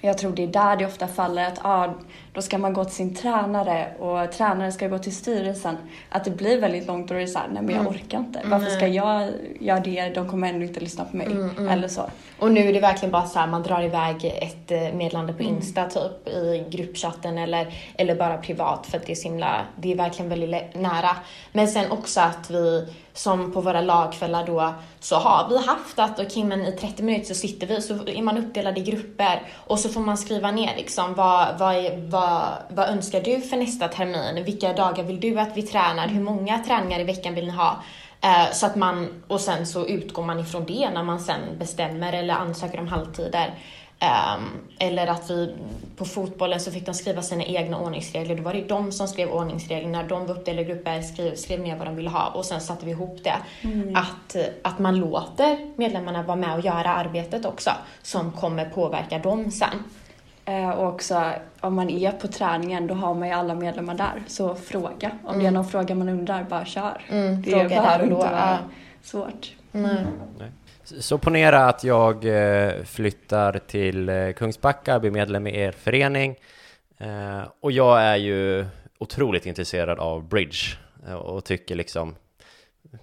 Jag 0.05 0.19
tror 0.19 0.33
det 0.33 0.43
är 0.43 0.47
där 0.47 0.77
det 0.77 0.87
ofta 0.87 1.09
faller 1.09 1.45
att 1.45 1.59
ah, 1.63 1.95
då 2.33 2.43
ska 2.43 2.59
man 2.59 2.73
gå 2.73 2.85
till 2.85 2.95
sin 2.95 3.15
tränare 3.15 3.95
och 3.99 4.33
tränaren 4.33 4.73
ska 4.73 4.89
gå 4.89 4.99
till 4.99 5.17
styrelsen. 5.17 5.77
Att 6.09 6.25
det 6.25 6.31
blir 6.31 6.61
väldigt 6.61 6.87
långt 6.87 7.11
och 7.11 7.17
är 7.17 7.21
det 7.21 7.27
så 7.27 7.39
här, 7.39 7.49
nej 7.53 7.63
men 7.63 7.75
jag 7.75 7.87
orkar 7.87 8.19
inte. 8.19 8.43
Varför 8.45 8.71
ska 8.71 8.87
jag 8.87 9.31
göra 9.61 9.81
det? 9.81 10.09
De 10.09 10.29
kommer 10.29 10.49
ändå 10.49 10.67
inte 10.67 10.81
lyssna 10.81 11.05
på 11.05 11.17
mig. 11.17 11.29
Eller 11.71 11.89
så. 11.89 12.11
Och 12.39 12.53
nu 12.53 12.61
är 12.61 12.73
det 12.73 12.81
verkligen 12.81 13.13
bara 13.13 13.27
så 13.27 13.39
här, 13.39 13.47
man 13.47 13.63
drar 13.63 13.83
iväg 13.83 14.25
ett 14.25 14.71
eh, 14.71 14.97
meddelande 14.97 15.33
på 15.33 15.43
Insta 15.43 15.89
typ 15.89 16.29
i 16.29 16.67
gruppchatten 16.71 17.39
eller, 17.39 17.75
eller 17.97 18.15
bara 18.15 18.37
privat 18.37 18.87
för 18.87 18.99
att 18.99 19.07
det 19.07 19.13
är 19.13 19.17
så 19.17 19.29
himla, 19.29 19.61
det 19.77 19.93
är 19.93 19.97
verkligen 19.97 20.29
väldigt 20.29 20.75
nära. 20.75 21.17
Men 21.53 21.69
sen 21.69 21.91
också 21.91 22.21
att 22.21 22.51
vi, 22.51 22.87
som 23.15 23.53
på 23.53 23.61
våra 23.61 23.81
lagkvällar 23.81 24.47
då, 24.47 24.75
så 25.01 25.17
har 25.17 25.49
vi 25.49 25.67
haft 25.67 25.99
att 25.99 26.21
okej 26.21 26.45
men 26.45 26.67
i 26.67 26.73
30 26.73 27.03
minuter 27.03 27.27
så 27.27 27.35
sitter 27.35 27.67
vi 27.67 27.83
så 27.83 27.95
är 27.95 28.23
man 28.23 28.39
uppdelad 28.39 28.79
i 28.79 28.81
grupper 28.81 29.43
och 29.55 29.79
så 29.79 29.89
får 29.89 30.01
man 30.01 30.19
skriva 30.19 30.51
ner 30.51 30.77
liksom 30.77 31.15
vad, 31.15 31.59
vad, 31.59 31.75
är, 31.75 32.11
vad, 32.11 32.43
vad 32.69 32.89
önskar 32.89 33.21
du 33.21 33.41
för 33.41 33.57
nästa 33.57 33.89
termin? 33.89 34.45
Vilka 34.45 34.73
dagar 34.73 35.05
vill 35.05 35.21
du 35.21 35.41
att 35.41 35.57
vi 35.57 35.63
tränar? 35.63 36.09
Hur 36.09 36.21
många 36.21 36.59
träningar 36.59 37.01
i 37.01 37.05
veckan 37.05 37.35
vill 37.35 37.47
ni 37.47 37.53
ha? 37.53 37.77
Eh, 38.21 38.53
så 38.53 38.67
att 38.67 38.77
man, 38.77 39.23
och 39.29 39.41
sen 39.41 39.67
så 39.67 39.87
utgår 39.87 40.23
man 40.23 40.41
ifrån 40.41 40.65
det 40.67 40.91
när 40.91 41.03
man 41.03 41.21
sen 41.21 41.59
bestämmer 41.59 42.13
eller 42.13 42.35
ansöker 42.35 42.81
om 42.81 42.89
halvtider. 42.89 43.55
Ehm, 44.03 44.49
eller 44.79 45.07
att 45.07 45.31
vi 45.31 45.55
på 45.97 46.05
fotbollen 46.05 46.61
så 46.61 46.71
fick 46.71 46.87
de 46.87 46.95
skriva 46.95 47.23
sina 47.23 47.45
egna 47.45 47.79
ordningsregler. 47.79 48.37
Då 48.37 48.43
var 48.43 48.55
det 48.55 48.69
de 48.69 48.93
som 48.93 49.09
skrev 49.09 49.29
ordningsreglerna. 49.31 50.03
De 50.03 50.27
var 50.27 50.35
uppdelade 50.35 50.63
i 50.63 50.65
grupper, 50.65 51.03
skrev, 51.03 51.35
skrev 51.35 51.61
ner 51.61 51.77
vad 51.77 51.87
de 51.87 51.97
ville 51.97 52.11
ha 52.11 52.29
och 52.29 52.45
sen 52.45 52.61
satte 52.61 52.85
vi 52.87 52.91
ihop 52.91 53.21
det. 53.25 53.37
Att, 53.95 54.37
att 54.63 54.79
man 54.79 54.97
låter 54.97 55.71
medlemmarna 55.77 56.23
vara 56.23 56.37
med 56.37 56.55
och 56.55 56.65
göra 56.65 56.95
arbetet 56.95 57.45
också 57.45 57.71
som 58.03 58.33
kommer 58.33 58.65
påverka 58.65 59.19
dem 59.19 59.51
sen. 59.51 59.85
Eh, 60.45 60.71
och 60.71 60.89
också 60.89 61.33
om 61.61 61.75
man 61.75 61.91
är 61.91 62.13
på 62.13 62.29
träningen 62.29 62.87
då 62.87 62.95
har 62.95 63.15
man 63.15 63.29
ju 63.29 63.35
alla 63.35 63.55
medlemmar 63.55 63.95
där. 63.95 64.25
Så 64.27 64.55
fråga. 64.55 65.11
Om 65.25 65.39
det 65.39 65.47
är 65.47 65.51
någon 65.51 65.69
fråga 65.69 65.95
man 65.95 66.09
undrar, 66.09 66.45
bara 66.45 66.65
kör. 66.65 67.05
Mm, 67.09 67.43
det 67.43 67.51
fråga 67.51 67.69
behöver 67.69 68.05
inte 68.05 68.15
vara 68.15 68.59
svårt. 69.03 69.53
Nej. 69.73 70.07
Så 70.85 71.19
ponera 71.19 71.69
att 71.69 71.85
jag 71.85 72.25
eh, 72.25 72.83
flyttar 72.85 73.59
till 73.59 74.09
eh, 74.09 74.33
Kungsbacka, 74.33 75.01
blir 75.01 75.11
medlem 75.11 75.47
i 75.47 75.59
er 75.59 75.73
förening 75.73 76.37
eh, 76.99 77.43
och 77.61 77.73
jag 77.73 78.03
är 78.03 78.17
ju 78.17 78.67
otroligt 78.99 79.47
intresserad 79.47 79.99
av 79.99 80.29
bridge 80.29 80.77
och 81.19 81.45
tycker 81.45 81.75
liksom 81.75 82.15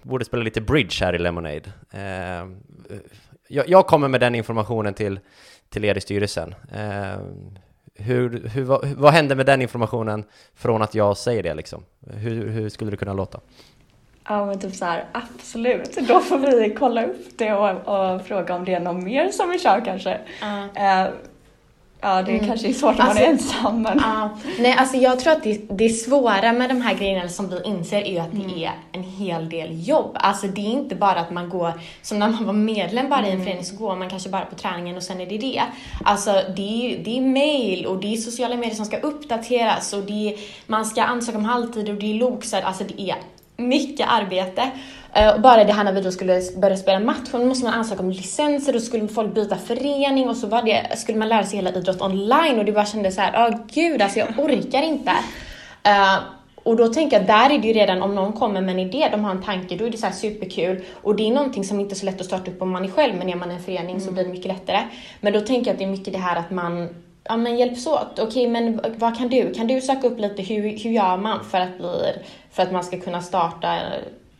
borde 0.02 0.24
spela 0.24 0.42
lite 0.42 0.60
bridge 0.60 1.04
här 1.04 1.14
i 1.14 1.18
Lemonade. 1.18 1.72
Jag, 3.48 3.86
kommer 3.86 4.08
med 4.08 4.20
den 4.20 4.34
informationen 4.34 4.94
till, 4.94 5.20
till 5.68 5.84
er 5.84 5.98
i 5.98 6.00
styrelsen. 6.00 6.54
Hur, 7.94 8.48
hur, 8.48 8.62
vad, 8.62 8.88
vad 8.88 9.12
händer 9.12 9.36
med 9.36 9.46
den 9.46 9.62
informationen 9.62 10.24
från 10.54 10.82
att 10.82 10.94
jag 10.94 11.16
säger 11.16 11.42
det 11.42 11.54
liksom? 11.54 11.84
Hur, 12.06 12.48
hur 12.48 12.68
skulle 12.68 12.90
det 12.90 12.96
kunna 12.96 13.12
låta? 13.12 13.40
Ja 14.28 14.46
men 14.46 14.58
typ 14.60 14.74
så 14.74 14.84
här, 14.84 15.04
absolut. 15.12 15.98
Då 16.08 16.20
får 16.20 16.38
vi 16.38 16.74
kolla 16.78 17.04
upp 17.04 17.38
det 17.38 17.52
och, 17.52 17.70
och 18.14 18.26
fråga 18.26 18.54
om 18.54 18.64
det 18.64 18.74
är 18.74 18.80
någon 18.80 19.04
mer 19.04 19.28
som 19.30 19.50
vill 19.50 19.60
köra 19.60 19.80
kanske. 19.80 20.18
Ja. 20.40 20.64
Eh, 20.74 21.08
ja 22.00 22.22
det 22.22 22.32
Mm. 22.32 22.46
kanske 22.46 22.68
är 22.68 22.72
svårt 22.72 22.94
om 22.94 23.00
Alltså- 23.00 23.14
man 23.14 23.22
är 23.24 23.26
ensam 23.32 23.82
men. 23.82 23.98
Ja, 24.02 24.30
nej 24.58 24.74
alltså 24.78 24.96
jag 24.96 25.20
tror 25.20 25.32
att 25.32 25.42
det, 25.42 25.60
det 25.70 25.88
svåra 25.88 26.52
med 26.52 26.70
de 26.70 26.80
här 26.80 26.94
grejerna 26.94 27.28
som 27.28 27.48
vi 27.48 27.60
inser 27.64 28.02
är 28.02 28.12
ju 28.12 28.18
att 28.18 28.32
Mm. 28.32 28.48
det 28.48 28.64
är 28.64 28.72
en 28.92 29.02
hel 29.02 29.48
del 29.48 29.88
jobb. 29.88 30.10
Alltså 30.20 30.46
det 30.46 30.60
är 30.60 30.70
inte 30.72 30.94
bara 30.94 31.20
att 31.20 31.30
man 31.30 31.48
går, 31.48 31.72
som 32.02 32.18
när 32.18 32.28
man 32.28 32.46
var 32.46 32.52
medlem 32.52 33.08
bara 33.08 33.26
i 33.28 33.30
en 33.32 33.44
förening 33.44 33.64
så 33.64 33.76
går 33.76 33.96
man 33.96 34.10
kanske 34.10 34.28
bara 34.28 34.44
på 34.44 34.54
träningen 34.54 34.96
och 34.96 35.02
sen 35.02 35.20
är 35.20 35.26
det 35.26 35.38
det. 35.38 35.62
Alltså 36.04 36.32
det 36.56 36.94
är 36.94 37.04
det 37.04 37.16
är 37.18 37.20
mail 37.20 37.86
och 37.86 38.00
det 38.00 38.12
är 38.12 38.16
sociala 38.16 38.56
medier 38.56 38.74
som 38.74 38.84
ska 38.86 38.96
uppdateras 38.96 39.92
och 39.92 40.02
det 40.02 40.28
är, 40.34 40.36
man 40.66 40.84
ska 40.84 41.02
ansöka 41.02 41.38
om 41.38 41.44
halvtid 41.44 41.88
och 41.88 41.94
det 41.94 42.10
är 42.10 42.14
loksar, 42.14 42.62
alltså 42.62 42.84
det 42.84 43.00
är 43.10 43.16
mycket 43.60 44.06
arbete. 44.10 44.70
Eh, 45.12 45.34
Och 45.34 45.40
bara 45.40 45.64
det 45.64 45.72
här 45.72 45.84
när 45.84 45.92
vi 45.92 46.00
då 46.00 46.10
skulle 46.12 46.42
börja 46.56 46.76
spela 46.76 47.00
match, 47.00 47.28
då 47.32 47.38
måste 47.38 47.64
man 47.64 47.74
ansöka 47.74 48.02
om 48.02 48.10
licenser, 48.10 48.72
då 48.72 48.80
skulle 48.80 49.08
folk 49.08 49.34
byta 49.34 49.56
förening 49.56 50.28
och 50.28 50.36
så 50.36 50.46
var 50.46 50.62
det, 50.62 50.98
skulle 50.98 51.18
man 51.18 51.28
lära 51.28 51.44
sig 51.44 51.56
hela 51.56 51.70
idrott 51.70 52.02
online 52.02 52.58
och 52.58 52.64
det 52.64 52.72
bara 52.72 52.86
kändes 52.86 53.14
så 53.14 53.20
här, 53.20 53.48
åh 53.48 53.58
gud 53.74 54.02
alltså 54.02 54.18
jag 54.18 54.28
orkar 54.38 54.82
inte. 54.82 55.10
Eh, 55.82 56.16
och 56.62 56.76
då 56.76 56.86
tänker 56.88 57.16
jag, 57.18 57.26
där 57.26 57.50
är 57.50 57.58
det 57.58 57.66
ju 57.68 57.72
redan, 57.72 58.02
om 58.02 58.14
någon 58.14 58.32
kommer 58.32 58.60
med 58.60 58.70
en 58.74 58.78
idé, 58.78 59.08
de 59.12 59.24
har 59.24 59.30
en 59.30 59.42
tanke, 59.42 59.76
då 59.76 59.86
är 59.86 59.90
det 59.90 59.98
så 59.98 60.06
här 60.06 60.12
superkul. 60.12 60.84
Och 61.02 61.16
det 61.16 61.28
är 61.28 61.32
någonting 61.32 61.64
som 61.64 61.80
inte 61.80 61.94
är 61.94 61.96
så 61.96 62.06
lätt 62.06 62.20
att 62.20 62.26
starta 62.26 62.50
upp 62.50 62.62
om 62.62 62.70
man 62.70 62.84
är 62.84 62.88
själv, 62.88 63.14
men 63.14 63.28
är 63.28 63.34
man 63.36 63.50
en 63.50 63.62
förening 63.62 64.00
så 64.00 64.12
blir 64.12 64.24
det 64.24 64.30
mycket 64.30 64.46
lättare. 64.46 64.80
Men 65.20 65.32
då 65.32 65.40
tänker 65.40 65.66
jag 65.66 65.72
att 65.72 65.78
det 65.78 65.84
är 65.84 65.88
mycket 65.88 66.12
det 66.12 66.18
här 66.18 66.36
att 66.36 66.50
man 66.50 66.88
Ja 67.30 67.36
men 67.36 67.58
hjälps 67.58 67.86
åt. 67.86 68.18
Okej 68.18 68.48
men 68.48 68.80
vad 68.96 69.18
kan 69.18 69.28
du? 69.28 69.54
Kan 69.54 69.66
du 69.66 69.80
söka 69.80 70.06
upp 70.06 70.18
lite 70.18 70.42
hur, 70.42 70.62
hur 70.62 70.90
gör 70.90 71.16
man 71.16 71.44
för 71.44 71.58
att, 71.60 71.78
bli, 71.78 72.12
för 72.50 72.62
att 72.62 72.72
man 72.72 72.84
ska 72.84 73.00
kunna 73.00 73.22
starta 73.22 73.78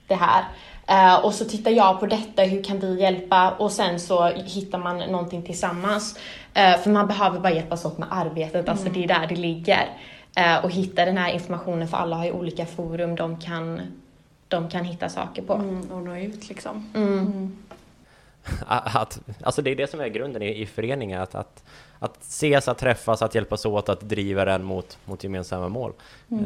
det 0.07 0.14
här? 0.14 0.44
Eh, 0.87 1.24
och 1.24 1.35
så 1.35 1.44
tittar 1.44 1.70
jag 1.70 2.00
på 2.00 2.07
detta, 2.07 2.42
hur 2.42 2.62
kan 2.62 2.79
vi 2.79 3.00
hjälpa? 3.00 3.50
Och 3.50 3.72
sen 3.72 4.00
så 4.00 4.26
hittar 4.26 4.79
man 4.79 4.98
någonting 4.98 5.42
tillsammans. 5.42 6.18
Eh, 6.55 6.76
för 6.76 6.90
man 6.90 7.07
behöver 7.07 7.40
bara 7.40 7.53
hjälpas 7.53 7.85
åt 7.85 7.98
med 7.98 8.09
arbetet, 8.11 8.68
alltså 8.68 8.88
det 8.88 9.05
är 9.05 9.09
där 9.09 9.26
det 9.26 9.37
ligger. 9.37 9.88
Eh, 10.37 10.64
och 10.64 10.70
hitta 10.70 11.05
den 11.05 11.18
här 11.18 11.33
informationen, 11.33 11.88
för 11.88 11.96
alla 11.96 12.16
har 12.16 12.24
ju 12.24 12.33
olika 12.33 12.66
forum 12.66 13.16
de 13.16 13.40
kan, 13.40 13.81
de 14.48 14.68
kan 14.68 14.85
hitta 14.85 15.09
saker 15.09 15.42
på. 15.42 15.55
Mm, 15.55 15.90
och 15.90 16.03
nå 16.03 16.16
ut 16.16 16.48
liksom. 16.48 16.92
Mm. 16.94 17.57
Att, 18.66 19.20
alltså 19.42 19.62
det 19.62 19.70
är 19.70 19.76
det 19.76 19.90
som 19.90 20.00
är 20.00 20.09
grunden 20.09 20.42
i, 20.42 20.62
i 20.62 20.66
föreningar, 20.66 21.22
att, 21.22 21.35
att, 21.35 21.62
att 22.01 22.23
ses, 22.23 22.69
att 22.69 22.79
träffas, 22.79 23.23
att 23.23 23.35
hjälpas 23.35 23.67
åt, 23.67 23.89
att 23.89 24.01
driva 24.01 24.45
den 24.45 24.65
mot, 24.65 24.99
mot 25.05 25.25
gemensamma 25.25 25.69
mål. 25.69 25.93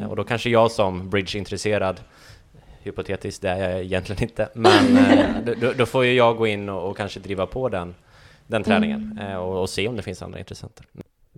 Eh, 0.00 0.10
Och 0.10 0.16
då 0.16 0.24
kanske 0.24 0.50
jag 0.50 0.70
som 0.70 1.10
bridge-intresserad, 1.10 2.00
hypotetiskt 2.82 3.42
det 3.42 3.50
är 3.50 3.70
jag 3.70 3.82
egentligen 3.82 4.22
inte, 4.22 4.48
men 4.54 4.96
eh, 4.96 5.54
då- 5.60 5.72
då, 5.76 5.86
får 5.86 6.04
ju 6.04 6.12
jag 6.14 6.36
gå 6.36 6.46
in 6.46 6.68
och, 6.68 6.90
och 6.90 6.96
kanske 6.96 7.20
driva 7.20 7.46
på 7.46 7.68
den, 7.68 7.94
den 8.46 8.62
träningen 8.62 9.18
eh, 9.22 9.36
och, 9.36 9.60
och 9.62 9.70
se 9.70 9.88
om 9.88 9.96
det 9.96 10.02
finns 10.02 10.22
andra 10.22 10.38
intressenter. 10.38 10.86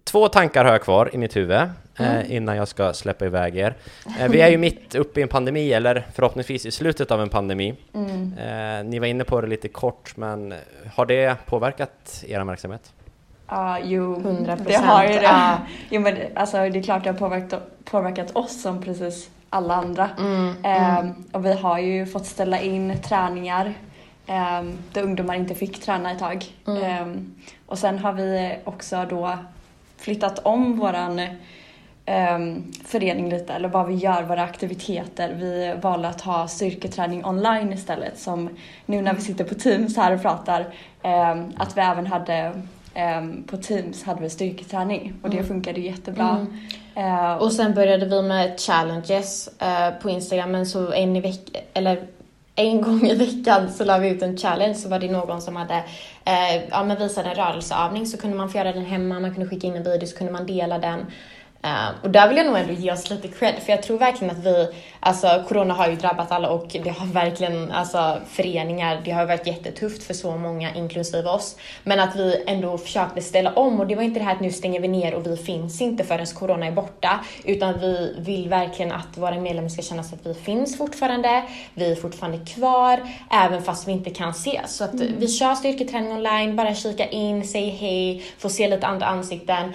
Två 0.05 0.29
tankar 0.29 0.65
har 0.65 0.73
jag 0.73 0.83
kvar 0.83 1.11
i 1.13 1.19
mitt 1.19 1.37
huvud 1.37 1.61
eh, 1.99 2.33
innan 2.33 2.57
jag 2.57 2.69
ska 2.69 2.93
släppa 2.93 3.27
iväg 3.27 3.57
er. 3.57 3.75
Eh, 4.21 4.29
vi 4.29 4.41
är 4.41 4.49
ju 4.49 4.59
mitt 4.59 4.95
uppe 4.95 5.21
i 5.21 5.23
en 5.23 5.29
pandemi, 5.29 5.73
eller 5.73 6.07
förhoppningsvis 6.15 6.67
i 6.67 6.71
slutet 6.71 7.11
av 7.11 7.21
en 7.23 7.29
pandemi. 7.29 7.75
Eh, 7.95 8.85
ni 8.85 8.99
var 8.99 9.07
inne 9.07 9.25
på 9.25 9.41
det 9.41 9.47
lite 9.47 9.69
kort, 9.69 10.17
men 10.17 10.55
har 10.95 11.07
det 11.07 11.37
påverkat 11.47 12.25
er 12.29 12.45
verksamhet? 12.45 12.93
Ja, 13.49 13.79
jo, 13.79 14.17
100%, 14.17 14.65
det 14.67 14.75
har 14.75 15.03
ju 15.03 15.09
det. 15.09 15.23
ja. 15.23 15.59
Jo, 15.91 16.01
men 16.01 16.17
alltså, 16.35 16.57
det 16.57 16.79
är 16.79 16.83
klart 16.83 17.05
det 17.05 17.11
har 17.11 17.19
påverkat, 17.19 17.85
påverkat 17.85 18.37
oss 18.37 18.63
som 18.63 18.83
precis 18.83 19.31
alla 19.51 19.75
andra. 19.75 20.11
Mm, 20.19 20.55
Ehm, 20.63 21.25
och 21.33 21.47
vi 21.47 21.53
har 21.53 21.79
ju 21.79 22.07
fått 22.07 22.27
ställa 22.27 22.61
in 22.61 22.99
träningar 23.03 23.75
um, 24.27 24.79
där 24.93 25.03
ungdomar 25.03 25.35
inte 25.35 25.55
fick 25.55 25.81
träna 25.81 26.13
ett 26.13 26.19
tag. 26.19 26.45
Mm. 26.67 26.83
Ehm, 26.83 27.35
och 27.67 27.79
sen 27.79 27.99
har 27.99 28.13
vi 28.13 28.57
också 28.65 29.07
då 29.11 29.39
flyttat 29.99 30.39
om 30.39 30.79
våran 30.79 31.21
ehm, 32.07 32.73
förening 32.87 33.29
lite, 33.31 33.53
eller 33.53 33.69
vad 33.69 33.87
vi 33.87 33.95
gör, 33.95 34.23
våra 34.23 34.43
aktiviteter. 34.43 35.33
Vi 35.35 35.75
valde 35.83 36.09
att 36.09 36.21
ha 36.21 36.49
styrketräning 36.49 37.25
online 37.25 37.73
istället, 37.73 38.19
som 38.19 38.51
nu 38.87 39.03
när 39.03 39.15
vi 39.15 39.21
sitter 39.21 39.45
på 39.45 39.55
Teams 39.55 39.97
här 39.97 40.15
och 40.15 40.23
pratar, 40.23 40.67
ehm, 41.03 41.53
att 41.57 41.77
vi 41.77 41.81
även 41.81 42.07
hade 42.07 42.53
på 43.47 43.57
Teams 43.57 44.05
hade 44.05 44.23
vi 44.23 44.31
styrketräning 44.31 45.15
och 45.23 45.31
det 45.31 45.37
Mm. 45.37 45.49
funkade 45.49 45.81
jättebra. 45.81 46.47
Mm. 46.95 47.15
Eh, 47.15 47.33
Och 47.37 47.53
sen 47.53 47.75
började 47.75 48.07
vi 48.07 48.23
med 48.23 48.61
challenges 48.61 49.49
eh, 49.61 49.91
på 50.03 50.11
Instagram, 50.11 50.51
men 50.53 50.67
så 50.67 50.93
en 50.93 51.17
i 51.17 51.21
veck 51.21 51.41
eller 51.75 52.03
en 52.57 52.81
gång 52.83 53.07
i 53.07 53.15
veckan 53.15 53.73
så 53.73 53.85
la 53.85 53.99
vi 53.99 54.09
ut 54.09 54.23
en 54.23 54.37
challenge 54.37 54.75
så 54.75 54.89
var 54.89 54.99
det 54.99 55.11
någon 55.11 55.43
som 55.43 55.57
hade 55.57 55.75
eh, 56.25 56.57
ja, 56.71 56.85
men 56.85 56.99
visade 56.99 57.29
en 57.31 57.35
rörelseövning 57.35 58.07
så 58.07 58.17
kunde 58.19 58.37
man 58.37 58.49
få 58.51 58.59
göra 58.59 58.73
den 58.73 58.85
hemma, 58.85 59.21
man 59.21 59.35
kunde 59.35 59.49
skicka 59.51 59.67
in 59.67 59.77
en 59.77 59.83
video 59.83 60.07
så 60.09 60.17
kunde 60.17 60.33
man 60.33 60.47
dela 60.47 60.79
den. 60.79 61.07
Eh, 61.67 61.89
och 62.03 62.11
där 62.11 62.29
vill 62.29 62.37
jag 62.37 62.47
nog 62.47 62.57
ändå 62.57 62.73
ge 62.73 62.93
oss 62.93 63.11
lite 63.11 63.29
cred, 63.29 63.55
för 63.55 63.73
jag 63.73 63.83
tror 63.83 63.99
verkligen 63.99 64.37
att 64.37 64.45
vi, 64.45 64.69
alltså 65.01 65.45
corona 65.49 65.75
har 65.75 65.89
ju 65.89 65.97
drabbat 65.97 66.33
alla 66.33 66.49
och 66.49 66.77
det 66.85 66.91
har 66.91 67.07
verkligen, 67.07 67.73
alltså 67.73 68.19
föreningar, 68.31 69.03
det 69.05 69.11
har 69.11 69.27
varit 69.27 69.47
jättetufft 69.47 70.03
för 70.03 70.15
så 70.15 70.37
många, 70.37 70.75
inklusive 70.75 71.29
oss. 71.29 71.57
Men 71.85 72.01
att 72.01 72.17
vi 72.17 72.45
ändå 72.47 72.79
försökte 72.79 73.21
ställa 73.21 73.53
om 73.53 73.81
och 73.81 73.87
det 73.87 73.95
var 73.95 74.03
inte 74.03 74.21
det 74.21 74.25
här 74.25 74.35
att 74.35 74.41
nu 74.41 74.51
stänger 74.51 74.81
vi 74.81 74.89
ner 74.89 75.15
och 75.15 75.27
vi 75.27 75.37
finns 75.37 75.81
inte 75.81 76.05
förrän 76.05 76.27
corona 76.27 76.67
är 76.67 76.73
borta, 76.73 77.21
utan 77.45 77.81
vi 77.81 78.15
vill 78.19 78.49
verkligen 78.49 78.93
att 78.93 79.19
våra 79.19 79.41
medlemmar 79.41 79.69
ska 79.69 79.83
känna 79.83 80.03
sig 80.03 80.19
att 80.21 80.27
vi 80.27 80.35
finns 80.35 80.79
fortfarande, 80.79 81.45
vi 81.75 81.93
är 81.93 81.97
fortfarande 81.97 82.47
kvar, 82.47 83.01
även 83.31 83.63
fast 83.63 83.89
vi 83.89 83.93
inte 83.93 84.11
kan 84.11 84.31
ses. 84.31 84.77
Så 84.77 84.85
att 84.85 84.95
vi 84.95 85.29
kör 85.29 85.55
styrketräning 85.55 86.13
online, 86.13 86.57
bara 86.57 86.75
kika 86.75 87.07
in, 87.07 87.47
säg 87.47 87.69
hej, 87.69 88.23
få 88.39 88.49
se 88.49 88.69
lite 88.69 88.87
andra 88.87 89.07
ansikten. 89.07 89.73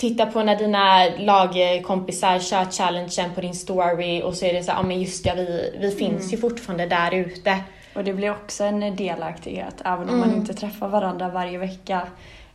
Titta 0.00 0.26
på 0.26 0.42
när 0.42 0.56
dina 0.56 1.04
lagkompisar 1.18 2.38
kör 2.38 2.64
challengen 2.64 3.34
på 3.34 3.40
din 3.40 3.54
story 3.54 4.22
och 4.22 4.34
så 4.34 4.44
är 4.46 4.52
det 4.52 4.62
så 4.62 4.70
ja 4.70 4.82
men 4.82 5.00
just 5.00 5.26
ja, 5.26 5.34
vi, 5.36 5.76
vi 5.80 5.90
finns 5.90 6.32
ju 6.32 6.36
fortfarande 6.36 6.86
där 6.86 7.14
ute. 7.14 7.58
Och 7.94 8.04
det 8.04 8.12
blir 8.14 8.30
också 8.30 8.64
en 8.64 8.96
delaktighet. 8.96 9.74
Även 9.84 10.08
om 10.10 10.18
man 10.18 10.28
Mm. 10.28 10.40
inte 10.40 10.54
träffar 10.54 10.88
varandra 10.88 11.28
varje 11.28 11.58
vecka 11.58 12.08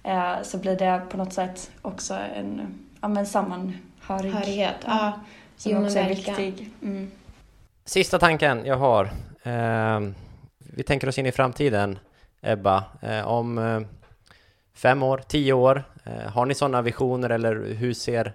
eh, 0.04 0.34
så 0.44 0.58
blir 0.58 0.76
det 0.76 1.02
på 1.10 1.18
något 1.18 1.34
sätt 1.34 1.72
också 1.82 2.14
en 2.14 2.62
ja, 3.02 3.08
men 3.08 3.26
sammanhörighet 3.26 4.34
Hörighet. 4.34 4.76
Ja. 4.86 5.12
som 5.58 5.72
Jo, 5.72 5.84
också 5.86 6.00
är 6.00 6.04
verkligen. 6.08 6.42
viktig. 6.46 6.70
Mm. 6.82 7.12
Sista 7.86 8.20
tanken 8.20 8.66
jag 8.66 8.78
har. 8.78 9.06
Eh, 9.44 10.00
vi 10.58 10.84
tänker 10.84 11.08
oss 11.10 11.18
in 11.18 11.26
i 11.26 11.32
framtiden, 11.32 12.00
Ebba. 12.42 12.84
Eh, 13.02 13.28
om 13.28 13.58
eh, 13.58 13.80
fem 14.76 15.04
år, 15.04 15.22
tio 15.28 15.54
år, 15.54 15.84
eh, 16.04 16.32
har 16.32 16.46
ni 16.46 16.56
sådana 16.56 16.82
visioner 16.82 17.30
eller 17.30 17.74
hur 17.74 17.94
ser 17.94 18.34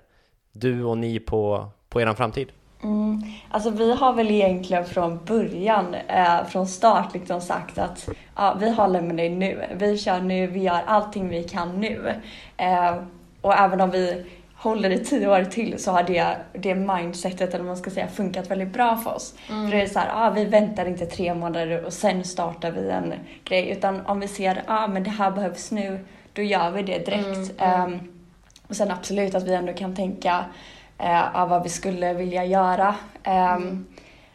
du 0.53 0.85
och 0.85 0.98
ni 0.98 1.20
på, 1.20 1.68
på 1.88 2.00
er 2.00 2.14
framtid? 2.14 2.48
Mm. 2.83 3.22
Alltså 3.50 3.70
vi 3.70 3.94
har 3.94 4.12
väl 4.12 4.31
egentligen 4.31 4.85
från 4.85 5.24
början, 5.24 5.94
eh, 5.94 6.44
från 6.48 6.66
start 6.66 7.14
liksom 7.14 7.40
sagt 7.40 7.79
att 7.79 8.09
ja, 8.37 8.57
vi 8.61 8.70
har 8.70 8.88
Lemonade 8.88 9.29
nu. 9.29 9.64
Vi 9.74 9.98
kör 9.98 10.20
nu, 10.20 10.46
vi 10.46 10.61
gör 10.61 10.83
allting 10.87 11.29
vi 11.29 11.44
kan 11.44 11.81
nu. 11.81 12.14
Eh, 12.57 12.96
och 13.40 13.55
även 13.55 13.81
om 13.81 13.90
vi 13.90 14.24
håller 14.55 14.90
i 14.90 15.05
tio 15.05 15.29
år 15.29 15.44
till 15.44 15.83
så 15.83 15.90
har 15.90 16.03
det, 16.03 16.37
det 16.53 16.74
mindsetet, 16.74 17.55
eller 17.55 17.64
man 17.64 17.76
ska 17.76 17.90
säga, 17.90 18.09
funkat 18.09 18.50
väldigt 18.50 18.72
bra 18.72 18.96
för 18.96 19.14
oss. 19.14 19.35
För 19.46 19.70
det 19.70 19.83
är 19.83 19.87
så 19.87 19.98
här, 19.98 20.09
ah, 20.14 20.31
vi 20.31 20.44
väntar 20.44 20.87
inte 20.87 21.07
tre 21.07 21.35
månader 21.35 21.85
och 21.85 21.92
sen 21.92 22.24
startar 22.24 22.70
vi 22.70 22.90
en 22.90 23.14
grej. 23.44 23.70
Utan 23.70 24.07
om 24.07 24.20
vi 24.20 24.29
ser, 24.29 24.62
ja 24.66 24.85
ah, 24.85 24.87
men 24.87 25.05
det 25.05 25.11
här 25.11 25.31
behövs 25.31 25.70
nu, 25.70 26.05
då 26.32 26.42
gör 26.42 26.70
vi 26.70 26.82
det 26.82 26.98
direkt. 26.98 27.26
Mm, 27.26 27.74
mm. 27.74 27.92
Ehm, 27.92 28.08
och 28.68 28.76
sen 28.76 28.90
absolut 28.90 29.34
att 29.34 29.42
vi 29.42 29.54
ändå 29.54 29.72
kan 29.72 29.96
tänka 29.96 30.44
eh, 30.98 31.36
av 31.36 31.48
vad 31.48 31.62
vi 31.62 31.68
skulle 31.68 32.14
vilja 32.14 32.44
göra. 32.44 32.94
Ehm, 33.22 33.86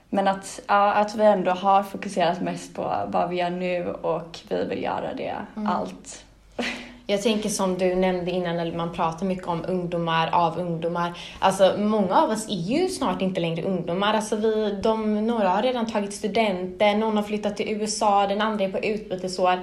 Men 0.09 0.27
att, 0.27 0.59
ja, 0.67 0.93
att 0.93 1.15
vi 1.15 1.23
ändå 1.23 1.51
har 1.51 1.83
fokuserat 1.83 2.41
mest 2.41 2.75
på 2.75 2.95
vad 3.07 3.29
vi 3.29 3.35
gör 3.35 3.49
nu 3.49 3.87
och 3.91 4.39
vi 4.49 4.63
vill 4.65 4.83
göra 4.83 5.13
det 5.13 5.35
allt. 5.67 6.25
Jag 7.07 7.21
tänker 7.21 7.49
som 7.49 7.77
du 7.77 7.95
nämnde 7.95 8.31
innan 8.31 8.55
när 8.55 8.71
man 8.71 8.93
pratar 8.93 9.25
mycket 9.25 9.47
om 9.47 9.65
ungdomar, 9.67 10.29
av 10.31 10.59
ungdomar. 10.59 11.17
Alltså 11.39 11.75
många 11.77 12.15
av 12.15 12.29
oss 12.29 12.47
är 12.49 12.53
ju 12.53 12.89
snart 12.89 13.21
inte 13.21 13.39
längre 13.39 13.63
ungdomar. 13.63 14.13
Alltså 14.13 14.35
vi, 14.35 14.79
de, 14.83 15.27
några 15.27 15.49
har 15.49 15.61
redan 15.61 15.85
tagit 15.91 16.13
studenten, 16.13 16.99
någon 16.99 17.17
har 17.17 17.23
flyttat 17.23 17.57
till 17.57 17.69
USA, 17.69 18.27
den 18.27 18.41
andra 18.41 18.65
är 18.65 18.71
på 18.71 18.79
utbytesår. 18.79 19.59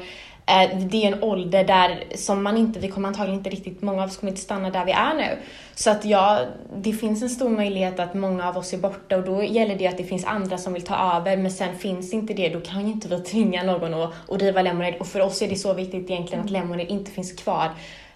Eh, 0.47 0.79
Det 0.79 1.05
är 1.05 1.13
en 1.13 1.23
ålder 1.23 1.65
där 1.65 2.05
som 2.15 2.43
man 2.43 2.57
inte, 2.57 2.81
vi 2.81 2.89
kommer 2.89 3.09
antagligen 3.09 3.39
inte 3.39 3.51
riktigt, 3.51 3.83
många 3.83 4.03
av 4.03 4.09
oss 4.09 4.17
kommer 4.17 4.31
inte 4.31 4.43
stanna 4.43 4.71
där 4.71 4.85
vi 4.85 4.93
är 4.93 5.15
nu. 5.15 5.39
Så 5.75 5.91
att 5.91 6.05
ja, 6.05 6.41
det 6.77 6.93
finns 6.93 7.23
en 7.23 7.31
stor 7.31 7.49
möjlighet 7.49 8.01
att 8.01 8.15
många 8.15 8.49
av 8.49 8.57
oss 8.57 8.73
är 8.73 8.79
borta 8.79 9.17
och 9.17 9.23
då 9.25 9.43
gäller 9.43 9.77
det 9.77 9.87
att 9.87 9.97
det 9.97 10.05
finns 10.05 10.25
andra 10.25 10.59
som 10.59 10.73
vill 10.73 10.83
ta 10.83 11.17
över 11.17 11.37
men 11.37 11.51
sen 11.51 11.79
finns 11.79 12.13
inte 12.13 12.35
det, 12.35 12.49
då 12.49 12.61
kan 12.61 12.87
ju 12.87 12.93
inte 12.93 13.09
vi 13.09 13.19
tvinga 13.19 13.63
någon 13.63 13.95
att, 13.95 14.13
att 14.29 14.39
driva 14.39 14.63
Lemonade 14.63 14.99
och 14.99 15.07
för 15.07 15.21
oss 15.21 15.43
är 15.43 15.49
det 15.49 15.57
så 15.57 15.75
viktigt 15.75 16.11
egentligen 16.11 16.45
att 16.45 16.51
Lemonade 16.51 16.87
inte 16.87 17.11
finns 17.11 17.33
kvar 17.33 17.71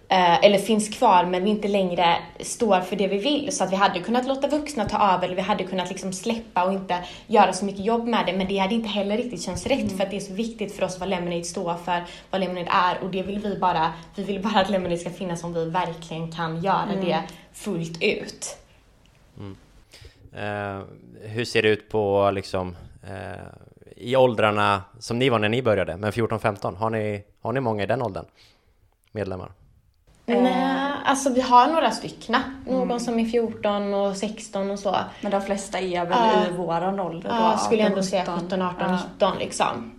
eller 0.08 0.58
finns 0.58 0.88
kvar 0.88 1.24
men 1.24 1.44
vi 1.44 1.50
inte 1.50 1.68
längre 1.68 2.16
står 2.40 2.80
för 2.80 2.96
det 2.96 3.08
vi 3.08 3.18
vill. 3.18 3.52
Så 3.52 3.64
att 3.64 3.72
vi 3.72 3.76
hade 3.76 4.00
kunnat 4.00 4.26
låta 4.26 4.48
vuxna 4.48 4.84
ta 4.84 5.14
över 5.14 5.24
eller 5.24 5.36
vi 5.36 5.42
hade 5.42 5.64
kunnat 5.64 5.88
liksom 5.88 6.12
släppa 6.12 6.64
och 6.64 6.72
inte 6.72 7.04
göra 7.26 7.52
så 7.52 7.64
mycket 7.64 7.84
jobb 7.84 8.08
med 8.08 8.26
det. 8.26 8.32
Men 8.32 8.48
det 8.48 8.58
hade 8.58 8.74
inte 8.74 8.88
heller 8.88 9.16
riktigt 9.16 9.42
känts 9.42 9.66
rätt 9.66 9.78
mm. 9.78 9.96
för 9.96 10.04
att 10.04 10.10
det 10.10 10.16
är 10.16 10.20
så 10.20 10.34
viktigt 10.34 10.76
för 10.76 10.84
oss 10.84 11.00
vad 11.00 11.08
Lemonade 11.08 11.44
står 11.44 11.74
för, 11.74 12.04
vad 12.30 12.40
Lemonade 12.40 12.70
är 12.70 13.02
och 13.02 13.10
det 13.10 13.22
vill 13.22 13.38
vi 13.38 13.58
bara, 13.58 13.92
vi 14.14 14.22
vill 14.22 14.42
bara 14.42 14.60
att 14.60 14.70
Lemonade 14.70 14.98
ska 14.98 15.10
finnas 15.10 15.44
om 15.44 15.52
vi 15.52 15.70
verkligen 15.70 16.32
kan 16.32 16.62
göra 16.62 16.92
mm. 16.92 17.04
det 17.04 17.22
fullt 17.52 18.02
ut. 18.02 18.56
Mm. 19.38 19.56
Uh, 20.34 20.84
hur 21.22 21.44
ser 21.44 21.62
det 21.62 21.68
ut 21.68 21.88
på 21.88 22.30
liksom 22.34 22.76
uh, 23.04 23.46
i 23.96 24.16
åldrarna 24.16 24.82
som 24.98 25.18
ni 25.18 25.28
var 25.28 25.38
när 25.38 25.48
ni 25.48 25.62
började, 25.62 25.96
men 25.96 26.12
14-15, 26.12 26.76
har 26.76 26.90
ni, 26.90 27.24
har 27.40 27.52
ni 27.52 27.60
många 27.60 27.82
i 27.82 27.86
den 27.86 28.02
åldern? 28.02 28.24
Medlemmar? 29.12 29.52
Nej, 30.26 30.92
alltså 31.04 31.32
vi 31.32 31.40
har 31.40 31.66
några 31.66 31.90
stycken. 31.90 32.36
Någon 32.66 32.82
mm. 32.82 33.00
som 33.00 33.18
är 33.18 33.24
14 33.24 33.94
och 33.94 34.16
16 34.16 34.70
och 34.70 34.78
så. 34.78 34.96
Men 35.20 35.32
de 35.32 35.42
flesta 35.42 35.78
är 35.78 36.06
väl 36.06 36.48
uh, 36.48 36.48
i 36.48 36.56
våran 36.56 37.00
ålder 37.00 37.28
då? 37.28 37.34
Ja, 37.34 37.58
skulle 37.58 37.82
jag 37.82 37.90
ändå 37.90 38.02
säga 38.02 38.24
17, 38.24 38.62
18, 38.62 38.90
uh. 38.90 39.00
19 39.14 39.38
liksom. 39.38 39.92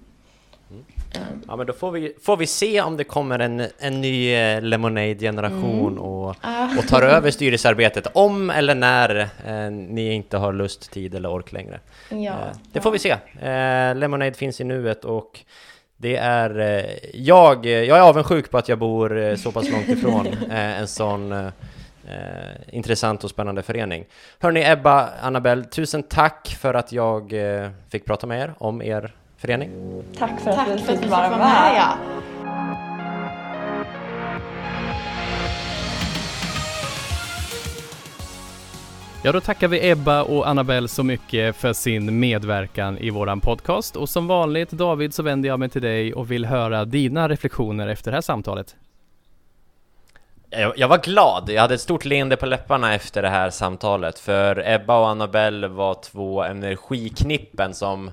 Ja 1.48 1.56
men 1.56 1.68
då 1.68 1.74
får 1.74 1.92
vi, 1.92 2.14
får 2.22 2.38
vi 2.38 2.48
se 2.48 2.82
om 2.82 2.98
det 2.98 3.04
kommer 3.04 3.40
en, 3.40 3.68
en 3.80 4.02
ny 4.02 4.34
eh, 4.34 4.62
Lemonade-generation 4.62 5.92
mm. 5.92 6.00
och, 6.00 6.36
och 6.78 6.88
tar 6.88 7.02
över 7.02 7.32
styrelsearbetet 7.32 8.08
om 8.14 8.50
eller 8.50 8.76
när 8.76 9.20
eh, 9.46 9.72
ni 9.72 10.14
inte 10.14 10.38
har 10.38 10.54
lust, 10.54 10.92
tid 10.92 11.16
eller 11.16 11.32
ork 11.32 11.52
längre. 11.52 11.80
Ja, 12.10 12.18
eh, 12.18 12.58
det 12.72 12.82
får 12.82 12.92
vi 12.92 13.00
se. 13.00 13.12
Eh, 13.42 13.96
Lemonade 13.96 14.34
finns 14.34 14.62
i 14.62 14.64
nuet 14.64 15.06
och 15.06 15.40
det 15.98 16.16
är 16.16 16.60
eh, 16.60 16.86
jag, 17.14 17.66
jag 17.66 17.98
är 17.98 18.02
avundsjuk 18.02 18.52
på 18.52 18.58
att 18.58 18.70
jag 18.70 18.80
bor 18.80 19.18
eh, 19.18 19.36
så 19.36 19.52
pass 19.52 19.70
långt 19.70 19.90
ifrån 19.90 20.28
en 20.52 20.88
sån 20.88 21.52
intressant 22.70 23.24
och 23.24 23.30
spännande 23.30 23.64
förening. 23.64 24.06
Hörni 24.40 24.64
Ebba, 24.66 25.10
Annabelle, 25.22 25.64
tusen 25.64 26.04
tack 26.04 26.58
för 26.62 26.74
att 26.74 26.92
jag 26.92 27.34
fick 27.90 28.06
prata 28.06 28.28
med 28.28 28.42
er 28.42 28.54
om 28.58 28.82
er 28.82 29.16
förening. 29.38 29.70
Tack 30.18 30.40
för 30.40 30.50
att 30.50 30.56
Tack 30.56 30.68
vi 30.70 30.78
fick 30.78 31.06
vara 31.10 31.30
med. 31.30 31.40
med 31.40 31.84
ja. 39.24 39.32
Då 39.32 39.42
tackar 39.42 39.68
vi 39.68 39.90
Ebba 39.90 40.24
och 40.24 40.48
Annabelle 40.48 40.88
så 40.88 41.04
mycket 41.04 41.56
för 41.56 41.74
sin 41.74 42.20
medverkan 42.20 42.98
i 42.98 43.10
våran 43.10 43.42
podcast. 43.42 43.96
Och 43.96 44.10
som 44.10 44.28
vanligt 44.28 44.72
David 44.72 45.14
så 45.14 45.24
vänder 45.24 45.50
jag 45.50 45.60
mig 45.60 45.70
till 45.70 45.82
dig 45.82 46.14
och 46.14 46.32
vill 46.32 46.46
höra 46.46 46.86
dina 46.86 47.30
reflektioner 47.30 47.88
efter 47.88 48.12
det 48.12 48.18
här 48.18 48.22
samtalet. 48.22 48.76
Jag, 50.76 50.88
var 50.88 50.98
glad, 50.98 51.50
jag 51.50 51.62
hade 51.62 51.74
ett 51.74 51.82
stort 51.82 52.06
leende 52.06 52.38
på 52.38 52.46
läpparna 52.46 52.94
efter 52.94 53.22
det 53.22 53.30
här 53.30 53.50
samtalet 53.50 54.20
för 54.20 54.64
Ebba 54.66 55.00
och 55.00 55.10
Annabelle 55.10 55.68
var 55.68 55.94
två 55.94 56.44
energiknippen 56.44 57.74
som 57.74 58.12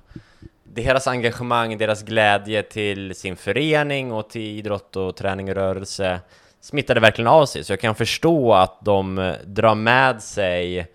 deras 0.64 1.06
engagemang, 1.06 1.78
deras 1.78 2.02
glädje 2.02 2.62
till 2.62 3.14
sin 3.14 3.36
förening 3.36 4.12
och 4.12 4.30
till 4.30 4.58
idrott 4.58 4.96
och 4.96 5.16
träning 5.16 5.48
och 5.48 5.54
rörelse 5.54 6.20
smittade 6.64 7.00
verkligen 7.00 7.29
av 7.29 7.46
sig, 7.46 7.64
så 7.64 7.72
jag 7.72 7.81
kan 7.81 7.94
förstå 7.94 8.55
att 8.55 8.79
de 8.85 9.18
eh, 9.18 9.35
drar 9.46 9.74
med 9.74 10.22
sig 10.22 10.87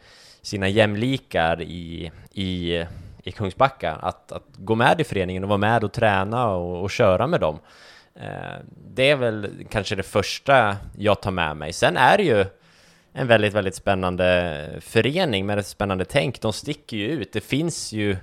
sina 0.41 0.67
jämlikar 0.67 1.61
i, 1.61 2.11
i, 2.33 2.85
i 3.23 3.31
Kungsbacka, 3.31 3.91
att, 3.91 4.31
att 4.31 4.43
gå 4.57 4.75
med 4.75 5.01
i 5.01 5.03
föreningen 5.03 5.43
och 5.43 5.49
vara 5.49 5.57
med 5.57 5.83
och 5.83 5.91
träna 5.91 6.47
och, 6.47 6.83
och 6.83 6.91
köra 6.91 7.27
med 7.27 7.39
dem. 7.39 7.59
Eh, 8.15 8.59
det 8.95 9.09
är 9.09 9.15
väl 9.15 9.49
kanske 9.69 9.95
det 9.95 10.03
första 10.03 10.77
jag 10.97 11.21
tar 11.21 11.31
med 11.31 11.57
mig. 11.57 11.73
Sen 11.73 11.97
är 11.97 12.17
det 12.17 12.23
ju 12.23 12.45
en 13.13 13.27
väldigt, 13.27 13.53
väldigt 13.53 13.75
spännande 13.75 14.69
förening 14.81 15.45
med 15.45 15.59
ett 15.59 15.67
spännande 15.67 16.05
tänk. 16.05 16.41
De 16.41 16.53
sticker 16.53 16.97
ju 16.97 17.07
ut. 17.07 17.33
Det 17.33 17.41
finns 17.41 17.93
ju 17.93 18.17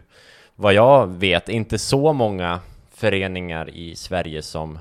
vad 0.55 0.75
jag 0.75 1.07
vet, 1.07 1.49
inte 1.49 1.79
så 1.79 2.13
många 2.13 2.61
föreningar 2.95 3.71
i 3.71 3.97
Sverige 3.97 4.43
som, 4.43 4.79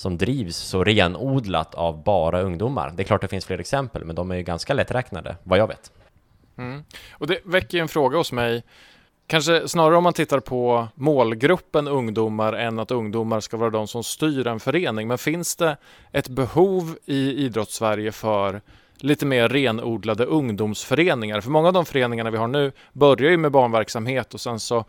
som 0.00 0.18
drivs 0.18 0.56
så 0.56 0.84
renodlat 0.84 1.74
av 1.74 2.02
bara 2.04 2.40
ungdomar. 2.40 2.92
Det 2.96 3.02
är 3.02 3.04
klart 3.04 3.20
det 3.20 3.28
finns 3.28 3.46
fler 3.46 3.58
exempel, 3.58 4.04
men 4.04 4.16
de 4.16 4.30
är 4.30 4.36
ju 4.36 4.42
ganska 4.42 4.74
lätträknade, 4.74 5.36
vad 5.42 5.58
jag 5.58 5.66
vet. 5.66 5.92
Mm. 6.58 6.84
Och 7.12 7.26
det 7.26 7.38
väcker 7.44 7.78
en 7.78 7.88
fråga 7.88 8.18
hos 8.18 8.32
mig. 8.32 8.62
Kanske 9.26 9.68
snarare 9.68 9.96
om 9.96 10.04
man 10.04 10.12
tittar 10.12 10.40
på 10.40 10.88
målgruppen 10.94 11.88
ungdomar 11.88 12.52
än 12.52 12.78
att 12.78 12.90
ungdomar 12.90 13.40
ska 13.40 13.56
vara 13.56 13.70
de 13.70 13.88
som 13.88 14.04
styr 14.04 14.46
en 14.46 14.60
förening. 14.60 15.08
Men 15.08 15.18
finns 15.18 15.56
det 15.56 15.76
ett 16.12 16.28
behov 16.28 16.96
i 17.04 17.44
idrottssverige 17.44 18.12
för 18.12 18.60
lite 18.96 19.26
mer 19.26 19.48
renodlade 19.48 20.24
ungdomsföreningar. 20.24 21.40
För 21.40 21.50
många 21.50 21.68
av 21.68 21.74
de 21.74 21.84
föreningarna 21.84 22.30
vi 22.30 22.38
har 22.38 22.48
nu 22.48 22.72
börjar 22.92 23.30
ju 23.30 23.36
med 23.36 23.52
barnverksamhet 23.52 24.34
och 24.34 24.40
sen 24.40 24.60
så 24.60 24.84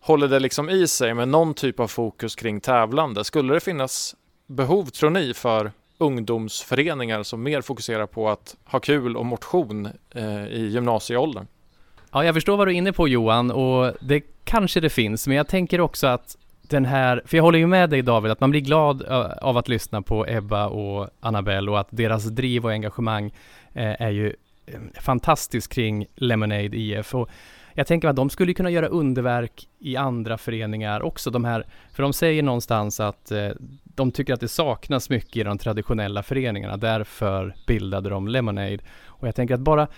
håller 0.00 0.28
det 0.28 0.38
liksom 0.38 0.70
i 0.70 0.86
sig 0.86 1.14
med 1.14 1.28
någon 1.28 1.54
typ 1.54 1.80
av 1.80 1.88
fokus 1.88 2.34
kring 2.34 2.60
tävlande. 2.60 3.24
Skulle 3.24 3.54
det 3.54 3.60
finnas 3.60 4.14
behov, 4.48 4.84
tror 4.84 5.10
ni, 5.10 5.34
för 5.34 5.72
ungdomsföreningar 5.98 7.22
som 7.22 7.42
mer 7.42 7.60
fokuserar 7.60 8.06
på 8.06 8.28
att 8.28 8.56
ha 8.64 8.80
kul 8.80 9.16
och 9.16 9.26
motion 9.26 9.88
eh, 10.14 10.46
i 10.46 10.68
gymnasieåldern? 10.72 11.46
Ja, 12.12 12.24
jag 12.24 12.34
förstår 12.34 12.56
vad 12.56 12.66
du 12.66 12.72
är 12.72 12.76
inne 12.76 12.92
på 12.92 13.08
Johan 13.08 13.50
och 13.50 13.92
det 14.00 14.22
kanske 14.44 14.80
det 14.80 14.90
finns, 14.90 15.26
men 15.26 15.36
jag 15.36 15.48
tänker 15.48 15.80
också 15.80 16.06
att 16.06 16.36
den 16.62 16.84
här, 16.84 17.22
för 17.26 17.36
jag 17.36 17.44
håller 17.44 17.58
ju 17.58 17.66
med 17.66 17.90
dig 17.90 18.02
David, 18.02 18.32
att 18.32 18.40
man 18.40 18.50
blir 18.50 18.60
glad 18.60 19.02
av 19.42 19.56
att 19.56 19.68
lyssna 19.68 20.02
på 20.02 20.26
Ebba 20.28 20.66
och 20.66 21.08
Annabelle 21.20 21.70
och 21.70 21.80
att 21.80 21.88
deras 21.90 22.24
driv 22.24 22.64
och 22.64 22.72
engagemang 22.72 23.26
eh, 23.72 24.02
är 24.02 24.10
ju 24.10 24.34
eh, 24.66 24.80
fantastiskt 25.00 25.72
kring 25.72 26.06
Lemonade 26.14 26.76
IF. 26.76 27.14
Och 27.14 27.28
jag 27.74 27.86
tänker 27.86 28.08
att 28.08 28.16
de 28.16 28.30
skulle 28.30 28.54
kunna 28.54 28.70
göra 28.70 28.86
underverk 28.86 29.68
i 29.78 29.96
andra 29.96 30.38
föreningar 30.38 31.02
också, 31.02 31.30
de 31.30 31.44
här, 31.44 31.66
för 31.92 32.02
de 32.02 32.12
säger 32.12 32.42
någonstans 32.42 33.00
att 33.00 33.30
eh, 33.30 33.50
de 33.98 34.12
tycker 34.12 34.34
att 34.34 34.40
det 34.40 34.48
saknas 34.48 35.10
mycket 35.10 35.36
i 35.36 35.42
de 35.42 35.58
traditionella 35.58 36.22
föreningarna, 36.22 36.76
därför 36.76 37.54
bildade 37.66 38.10
de 38.10 38.28
Lemonade. 38.28 38.78
Och 39.06 39.28
jag 39.28 39.34
tänker 39.34 39.54
att 39.54 39.60
bara 39.60 39.88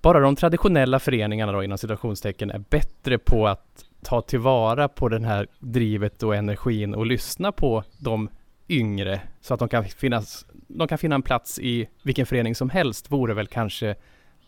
bara 0.00 0.20
de 0.20 0.36
traditionella 0.36 0.98
föreningarna 0.98 1.52
då 1.52 1.64
inom 1.64 1.78
situationstecken 1.78 2.50
är 2.50 2.58
bättre 2.58 3.18
på 3.18 3.46
att 3.46 3.84
ta 4.02 4.20
tillvara 4.20 4.88
på 4.88 5.08
den 5.08 5.24
här 5.24 5.46
drivet 5.58 6.22
och 6.22 6.36
energin 6.36 6.94
och 6.94 7.06
lyssna 7.06 7.52
på 7.52 7.84
de 7.98 8.28
yngre 8.68 9.20
så 9.40 9.54
att 9.54 9.60
de 9.60 9.68
kan, 9.68 9.84
finnas, 9.84 10.46
de 10.52 10.88
kan 10.88 10.98
finna 10.98 11.14
en 11.14 11.22
plats 11.22 11.58
i 11.58 11.88
vilken 12.02 12.26
förening 12.26 12.54
som 12.54 12.70
helst 12.70 13.10
vore 13.10 13.34
väl 13.34 13.46
kanske 13.46 13.94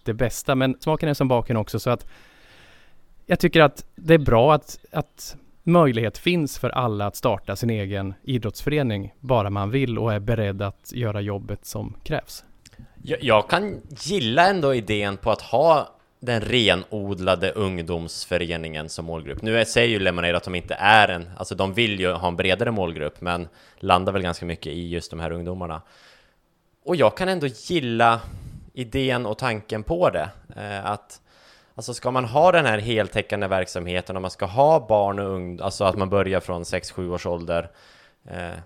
det 0.03 0.15
bästa. 0.15 0.55
Men 0.55 0.77
smaken 0.81 1.09
är 1.09 1.15
som 1.15 1.29
baken 1.29 1.57
också 1.57 1.81
så 1.81 1.91
att 1.91 2.07
jag 3.27 3.39
tycker 3.41 3.61
att 3.61 3.85
det 3.97 4.15
är 4.15 4.19
bra 4.19 4.55
att, 4.55 4.79
att 4.93 5.37
möjlighet 5.69 6.19
finns 6.19 6.59
för 6.59 6.71
alla 6.71 7.07
att 7.07 7.17
starta 7.17 7.57
sin 7.57 7.71
egen 7.71 8.15
idrottsförening 8.23 9.15
bara 9.21 9.51
man 9.51 9.71
vill 9.71 9.99
och 9.99 10.13
är 10.13 10.21
beredd 10.21 10.63
att 10.63 10.93
göra 10.93 11.21
jobbet 11.21 11.67
som 11.67 11.97
krävs. 12.05 12.45
Jag, 13.03 13.23
jag 13.23 13.51
kan 13.51 13.77
gilla 14.01 14.49
ändå 14.49 14.75
idén 14.75 15.17
på 15.17 15.31
att 15.31 15.43
ha 15.43 15.89
den 16.21 16.41
renodlade 16.41 17.51
ungdomsföreningen 17.51 18.89
som 18.89 19.05
målgrupp. 19.05 19.43
Nu 19.43 19.65
säger 19.65 19.89
ju 19.89 19.99
Lemonade 19.99 20.37
att 20.37 20.45
de 20.45 20.55
inte 20.55 20.75
är 20.75 21.09
en, 21.09 21.31
alltså 21.37 21.55
de 21.55 21.75
vill 21.75 22.01
ju 22.01 22.13
ha 22.13 22.29
en 22.29 22.37
bredare 22.37 22.71
målgrupp, 22.71 23.21
men 23.21 23.49
landar 23.77 24.13
väl 24.13 24.23
ganska 24.23 24.47
mycket 24.47 24.73
i 24.73 24.89
just 24.89 25.11
de 25.11 25.21
här 25.21 25.33
ungdomarna. 25.33 25.83
Och 26.85 26.97
jag 26.97 27.17
kan 27.17 27.29
ändå 27.29 27.47
gilla 27.47 28.21
idén 28.73 29.27
och 29.27 29.39
tanken 29.39 29.83
på 29.83 30.11
det. 30.11 30.31
Eh, 30.57 30.87
att 30.87 31.21
Alltså 31.79 31.95
ska 31.95 32.11
man 32.11 32.25
ha 32.25 32.53
den 32.53 32.67
här 32.67 32.79
heltäckande 32.79 33.47
verksamheten 33.47 34.17
och 34.17 34.23
man 34.23 34.31
ska 34.31 34.47
ha 34.47 34.87
barn 34.87 35.19
och 35.19 35.27
ungdom, 35.27 35.65
alltså 35.65 35.85
att 35.85 35.97
man 35.97 36.11
börjar 36.11 36.41
från 36.41 36.63
6-7 36.63 37.11
års 37.11 37.27
ålder. 37.27 37.71
Eh, 38.25 38.59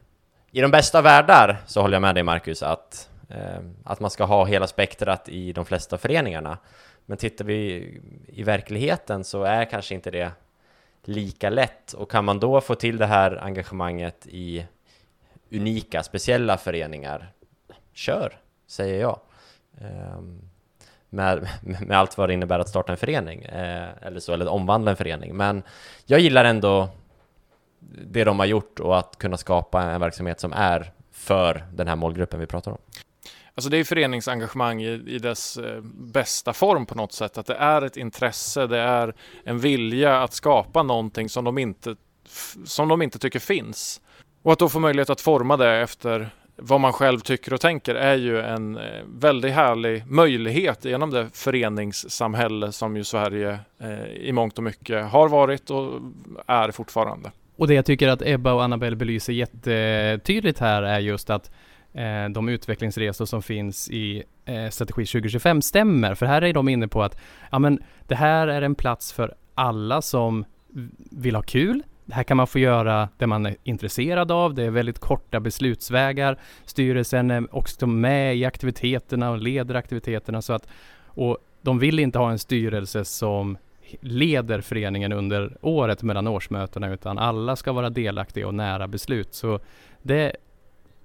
I 0.51 0.61
de 0.61 0.70
bästa 0.70 1.03
världar 1.03 1.62
så 1.66 1.81
håller 1.81 1.94
jag 1.94 2.03
med 2.03 2.14
dig 2.14 2.22
Marcus 2.22 2.62
att, 2.62 3.11
eh, 3.29 3.59
att 3.85 4.01
man 4.01 4.11
ska 4.11 4.25
ha 4.25 4.44
hela 4.44 4.66
spektrat 4.66 5.29
i 5.29 5.53
de 5.53 5.64
flesta 5.64 5.98
föreningarna. 5.98 6.59
Men 7.07 7.18
tittar 7.18 7.44
vi 7.44 7.88
i 8.27 8.42
verkligheten 8.42 9.25
så 9.25 9.42
är 9.42 9.64
kanske 9.64 9.94
inte 9.94 10.11
det 10.11 10.33
lika 11.05 11.51
lätt 11.51 11.92
och 11.92 12.11
kan 12.11 12.25
man 12.25 12.40
då 12.40 12.61
få 12.61 12.75
till 12.75 12.98
det 12.98 13.07
här 13.07 13.37
engagemanget 13.42 14.27
i 14.27 14.66
unika, 15.51 16.03
speciella 16.03 16.57
föreningar, 16.57 17.33
kör, 17.92 18.38
säger 18.66 19.01
jag. 19.01 19.20
Um, 19.81 20.52
med, 21.12 21.48
med 21.62 21.98
allt 21.98 22.18
vad 22.18 22.29
det 22.29 22.33
innebär 22.33 22.59
att 22.59 22.68
starta 22.68 22.92
en 22.92 22.98
förening, 22.98 23.42
eh, 23.42 23.88
eller 24.03 24.20
så, 24.20 24.33
eller 24.33 24.48
omvandla 24.48 24.90
en 24.90 24.96
förening. 24.96 25.37
Men 25.37 25.62
jag 26.07 26.20
gillar 26.20 26.44
ändå 26.44 26.88
det 28.07 28.25
de 28.25 28.38
har 28.38 28.46
gjort 28.46 28.81
och 28.81 28.98
att 28.98 29.18
kunna 29.18 29.37
skapa 29.37 29.83
en 29.83 30.01
verksamhet 30.01 30.40
som 30.40 30.53
är 30.53 30.92
för 31.12 31.64
den 31.72 31.88
här 31.88 31.96
målgruppen 31.96 32.40
vi 32.40 32.46
pratar 32.46 32.70
om. 32.70 32.79
Alltså 33.55 33.70
det 33.70 33.77
är 33.77 33.85
föreningsengagemang 33.85 34.83
i, 34.83 35.03
i 35.07 35.18
dess 35.18 35.57
eh, 35.57 35.81
bästa 35.94 36.53
form 36.53 36.87
på 36.87 36.94
något 36.94 37.12
sätt. 37.12 37.38
Att 37.38 37.46
det 37.46 37.55
är 37.55 37.83
ett 37.83 37.96
intresse, 37.96 38.66
det 38.66 38.79
är 38.79 39.14
en 39.44 39.59
vilja 39.59 40.22
att 40.22 40.33
skapa 40.33 40.83
någonting 40.83 41.29
som 41.29 41.44
de 41.44 41.59
inte, 41.59 41.96
som 42.64 42.88
de 42.88 43.03
inte 43.03 43.18
tycker 43.18 43.38
finns. 43.38 44.01
Och 44.42 44.53
att 44.53 44.59
då 44.59 44.68
få 44.68 44.79
möjlighet 44.79 45.11
att 45.11 45.20
forma 45.20 45.57
det 45.57 45.70
efter 45.70 46.31
vad 46.57 46.81
man 46.81 46.93
själv 46.93 47.21
tycker 47.21 47.53
och 47.53 47.61
tänker 47.61 47.95
är 47.95 48.15
ju 48.15 48.41
en 48.41 48.77
eh, 48.77 48.83
väldigt 49.07 49.53
härlig 49.53 50.07
möjlighet 50.07 50.85
genom 50.85 51.11
det 51.11 51.29
föreningssamhälle 51.33 52.73
som 52.73 52.97
ju 52.97 53.05
Sverige 53.05 53.59
eh, 53.79 54.05
i 54.05 54.33
mångt 54.33 54.59
och 54.59 54.65
mycket 54.65 55.05
har 55.05 55.29
varit 55.29 55.71
och 55.71 56.01
är 56.47 56.71
fortfarande. 56.71 57.31
Och 57.57 57.69
det 57.69 57.75
jag 57.75 57.87
tycker 57.87 58.09
att 58.09 58.23
Ebba 58.23 58.53
och 58.53 58.65
Annabelle 58.65 58.97
belyser 58.97 59.33
jättetydligt 59.33 60.59
här 60.59 60.83
är 60.83 60.99
just 60.99 61.31
att 61.31 61.51
eh, 61.93 62.29
de 62.35 62.49
utvecklingsresor 62.49 63.25
som 63.25 63.43
finns 63.43 63.91
i 63.91 64.23
Strategi 64.71 65.07
2025 65.07 65.62
stämmer. 65.62 66.15
För 66.15 66.27
här 66.27 66.43
är 66.43 66.53
de 66.53 66.69
inne 66.69 66.88
på 66.88 67.03
att 67.03 67.21
ja, 67.51 67.59
men 67.59 67.83
det 68.07 68.15
här 68.15 68.49
är 68.49 68.62
en 68.62 68.75
plats 68.75 69.12
för 69.12 69.35
alla 69.55 70.03
som 70.03 70.45
vill 71.11 71.35
ha 71.35 71.43
kul. 71.43 71.83
Här 72.11 72.23
kan 72.23 72.37
man 72.37 72.47
få 72.47 72.59
göra 72.59 73.09
det 73.19 73.27
man 73.27 73.47
är 73.47 73.57
intresserad 73.62 74.33
av. 74.33 74.55
Det 74.55 74.62
är 74.62 74.71
väldigt 74.71 74.99
korta 74.99 75.41
beslutsvägar. 75.41 76.38
Styrelsen 76.65 77.31
är 77.31 77.57
också 77.57 77.87
med 77.87 78.37
i 78.37 78.45
aktiviteterna 78.45 79.31
och 79.31 79.38
leder 79.38 79.75
aktiviteterna. 79.75 80.43
Så 80.43 80.53
att, 80.53 80.69
och 81.07 81.38
de 81.62 81.79
vill 81.79 81.99
inte 81.99 82.19
ha 82.19 82.31
en 82.31 82.38
styrelse 82.38 83.05
som 83.05 83.59
leder 84.01 84.61
föreningen 84.61 85.12
under 85.12 85.57
året 85.61 86.03
mellan 86.03 86.27
årsmötena 86.27 86.93
utan 86.93 87.19
alla 87.19 87.57
ska 87.57 87.73
vara 87.73 87.91
delaktiga 87.91 88.47
och 88.47 88.55
nära 88.55 88.88
beslut. 88.88 89.35
Så 89.35 89.61
det, 90.03 90.37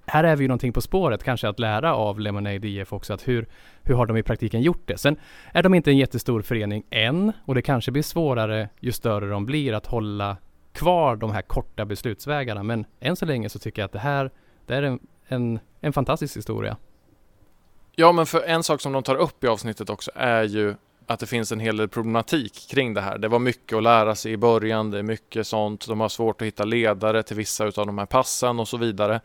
här 0.06 0.24
är 0.24 0.36
vi 0.36 0.44
ju 0.44 0.48
någonting 0.48 0.72
på 0.72 0.80
spåret 0.80 1.24
kanske 1.24 1.48
att 1.48 1.58
lära 1.58 1.94
av 1.94 2.20
Lemonade 2.20 2.68
IF 2.68 2.92
också 2.92 3.14
att 3.14 3.28
hur, 3.28 3.46
hur 3.82 3.94
har 3.94 4.06
de 4.06 4.16
i 4.16 4.22
praktiken 4.22 4.62
gjort 4.62 4.82
det? 4.86 4.98
Sen 4.98 5.16
är 5.52 5.62
de 5.62 5.74
inte 5.74 5.90
en 5.90 5.96
jättestor 5.96 6.42
förening 6.42 6.82
än 6.90 7.32
och 7.44 7.54
det 7.54 7.62
kanske 7.62 7.90
blir 7.90 8.02
svårare 8.02 8.68
ju 8.80 8.92
större 8.92 9.28
de 9.28 9.46
blir 9.46 9.72
att 9.72 9.86
hålla 9.86 10.36
kvar 10.72 11.16
de 11.16 11.30
här 11.30 11.42
korta 11.42 11.84
beslutsvägarna 11.84 12.62
men 12.62 12.86
än 13.00 13.16
så 13.16 13.26
länge 13.26 13.48
så 13.48 13.58
tycker 13.58 13.82
jag 13.82 13.86
att 13.86 13.92
det 13.92 13.98
här 13.98 14.30
det 14.66 14.74
är 14.74 14.82
en, 14.82 14.98
en, 15.26 15.60
en 15.80 15.92
fantastisk 15.92 16.36
historia. 16.36 16.76
Ja 17.96 18.12
men 18.12 18.26
för 18.26 18.42
en 18.42 18.62
sak 18.62 18.80
som 18.80 18.92
de 18.92 19.02
tar 19.02 19.16
upp 19.16 19.44
i 19.44 19.46
avsnittet 19.46 19.90
också 19.90 20.10
är 20.14 20.42
ju 20.42 20.74
att 21.06 21.20
det 21.20 21.26
finns 21.26 21.52
en 21.52 21.60
hel 21.60 21.76
del 21.76 21.88
problematik 21.88 22.68
kring 22.70 22.94
det 22.94 23.00
här. 23.00 23.18
Det 23.18 23.28
var 23.28 23.38
mycket 23.38 23.76
att 23.76 23.82
lära 23.82 24.14
sig 24.14 24.32
i 24.32 24.36
början, 24.36 24.90
det 24.90 24.98
är 24.98 25.02
mycket 25.02 25.46
sånt. 25.46 25.86
De 25.86 26.00
har 26.00 26.08
svårt 26.08 26.42
att 26.42 26.46
hitta 26.46 26.64
ledare 26.64 27.22
till 27.22 27.36
vissa 27.36 27.64
av 27.64 27.72
de 27.86 27.98
här 27.98 28.06
passen 28.06 28.60
och 28.60 28.68
så 28.68 28.76
vidare. 28.76 29.20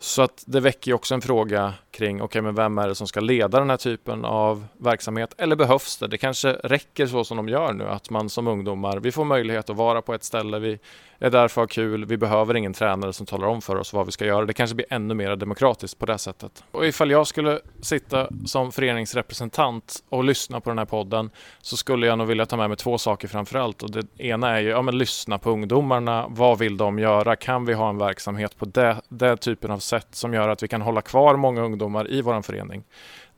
Så 0.00 0.22
att 0.22 0.44
det 0.46 0.60
väcker 0.60 0.90
ju 0.90 0.94
också 0.94 1.14
en 1.14 1.20
fråga 1.20 1.74
kring, 1.90 2.16
okej, 2.16 2.24
okay, 2.24 2.42
men 2.42 2.54
vem 2.54 2.78
är 2.78 2.88
det 2.88 2.94
som 2.94 3.06
ska 3.06 3.20
leda 3.20 3.58
den 3.58 3.70
här 3.70 3.76
typen 3.76 4.24
av 4.24 4.66
verksamhet? 4.76 5.34
Eller 5.38 5.56
behövs 5.56 5.96
det? 5.96 6.06
Det 6.06 6.18
kanske 6.18 6.52
räcker 6.52 7.06
så 7.06 7.24
som 7.24 7.36
de 7.36 7.48
gör 7.48 7.72
nu, 7.72 7.84
att 7.84 8.10
man 8.10 8.28
som 8.28 8.46
ungdomar, 8.46 8.96
vi 8.96 9.12
får 9.12 9.24
möjlighet 9.24 9.70
att 9.70 9.76
vara 9.76 10.02
på 10.02 10.14
ett 10.14 10.24
ställe, 10.24 10.58
vi 10.58 10.78
är 11.20 11.30
där 11.30 11.48
för 11.48 11.62
att 11.62 11.70
ha 11.70 11.74
kul, 11.74 12.04
vi 12.04 12.16
behöver 12.16 12.56
ingen 12.56 12.72
tränare 12.72 13.12
som 13.12 13.26
talar 13.26 13.46
om 13.48 13.62
för 13.62 13.76
oss 13.76 13.92
vad 13.92 14.06
vi 14.06 14.12
ska 14.12 14.26
göra. 14.26 14.44
Det 14.46 14.52
kanske 14.52 14.74
blir 14.76 14.86
ännu 14.90 15.14
mer 15.14 15.36
demokratiskt 15.36 15.98
på 15.98 16.06
det 16.06 16.18
sättet. 16.18 16.64
Och 16.70 16.86
ifall 16.86 17.10
jag 17.10 17.26
skulle 17.26 17.60
sitta 17.80 18.28
som 18.46 18.72
föreningsrepresentant 18.72 20.04
och 20.08 20.24
lyssna 20.24 20.60
på 20.60 20.70
den 20.70 20.78
här 20.78 20.84
podden 20.84 21.30
så 21.60 21.76
skulle 21.76 22.06
jag 22.06 22.18
nog 22.18 22.26
vilja 22.26 22.46
ta 22.46 22.56
med 22.56 22.68
mig 22.68 22.76
två 22.76 22.98
saker 22.98 23.28
framför 23.28 23.58
allt. 23.58 23.82
Och 23.82 23.90
det 23.90 24.20
ena 24.20 24.56
är 24.56 24.60
ju, 24.60 24.68
ja 24.68 24.82
men 24.82 24.98
lyssna 24.98 25.38
på 25.38 25.50
ungdomarna. 25.50 26.26
Vad 26.28 26.58
vill 26.58 26.76
de 26.76 26.98
göra? 26.98 27.36
Kan 27.36 27.64
vi 27.64 27.74
ha 27.74 27.88
en 27.88 27.98
verksamhet 27.98 28.58
på 28.58 28.64
det, 28.64 28.96
det 29.08 29.36
typen 29.36 29.70
av 29.70 29.78
sätt 29.78 30.08
som 30.10 30.34
gör 30.34 30.48
att 30.48 30.62
vi 30.62 30.68
kan 30.68 30.82
hålla 30.82 31.00
kvar 31.00 31.36
många 31.36 31.62
ungdomar 31.62 32.10
i 32.10 32.22
vår 32.22 32.42
förening? 32.42 32.84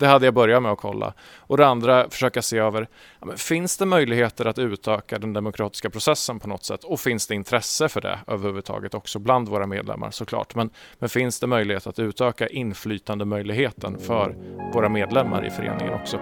Det 0.00 0.06
hade 0.06 0.24
jag 0.24 0.34
börjat 0.34 0.62
med 0.62 0.72
att 0.72 0.78
kolla. 0.78 1.14
Och 1.38 1.56
det 1.56 1.66
andra, 1.66 2.10
försöka 2.10 2.42
se 2.42 2.58
över, 2.58 2.88
ja, 3.20 3.36
finns 3.36 3.76
det 3.76 3.86
möjligheter 3.86 4.46
att 4.46 4.58
utöka 4.58 5.18
den 5.18 5.32
demokratiska 5.32 5.90
processen 5.90 6.40
på 6.40 6.48
något 6.48 6.64
sätt? 6.64 6.84
Och 6.84 7.00
finns 7.00 7.26
det 7.26 7.34
intresse 7.34 7.88
för 7.88 8.00
det 8.00 8.18
överhuvudtaget 8.26 8.94
också 8.94 9.18
bland 9.18 9.48
våra 9.48 9.66
medlemmar 9.66 10.10
såklart. 10.10 10.54
Men, 10.54 10.70
men 10.98 11.08
finns 11.08 11.40
det 11.40 11.46
möjlighet 11.46 11.86
att 11.86 11.98
utöka 11.98 12.48
inflytandemöjligheten 12.48 13.98
för 13.98 14.34
våra 14.74 14.88
medlemmar 14.88 15.46
i 15.46 15.50
föreningen 15.50 15.94
också? 15.94 16.20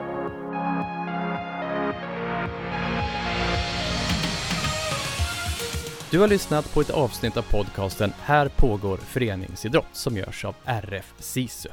Du 6.11 6.19
har 6.19 6.29
lyssnat 6.29 6.75
på 6.75 6.81
ett 6.81 6.91
avsnitt 6.91 7.37
av 7.37 7.43
podcasten 7.43 8.13
Här 8.21 8.49
pågår 8.49 8.97
föreningsidrott 8.97 9.89
som 9.93 10.17
görs 10.17 10.45
av 10.45 10.55
RF 10.65 11.15
SISU. 11.19 11.69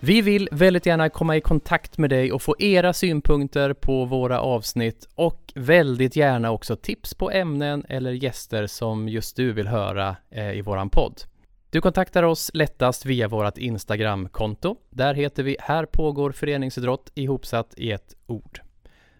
Vi 0.00 0.22
vill 0.22 0.48
väldigt 0.52 0.86
gärna 0.86 1.08
komma 1.08 1.36
i 1.36 1.40
kontakt 1.40 1.98
med 1.98 2.10
dig 2.10 2.32
och 2.32 2.42
få 2.42 2.54
era 2.58 2.92
synpunkter 2.92 3.72
på 3.72 4.04
våra 4.04 4.40
avsnitt 4.40 5.08
och 5.14 5.52
väldigt 5.54 6.16
gärna 6.16 6.50
också 6.50 6.76
tips 6.76 7.14
på 7.14 7.30
ämnen 7.30 7.84
eller 7.88 8.12
gäster 8.12 8.66
som 8.66 9.08
just 9.08 9.36
du 9.36 9.52
vill 9.52 9.68
höra 9.68 10.16
eh, 10.30 10.52
i 10.52 10.60
våran 10.60 10.90
podd. 10.90 11.22
Du 11.70 11.80
kontaktar 11.80 12.22
oss 12.22 12.50
lättast 12.54 13.06
via 13.06 13.28
vårt 13.28 13.58
Instagramkonto. 13.58 14.76
Där 14.90 15.14
heter 15.14 15.42
vi 15.42 15.56
Här 15.60 15.86
pågår 15.86 16.32
föreningsidrott 16.32 17.12
ihopsatt 17.14 17.74
i 17.76 17.92
ett 17.92 18.16
ord. 18.26 18.60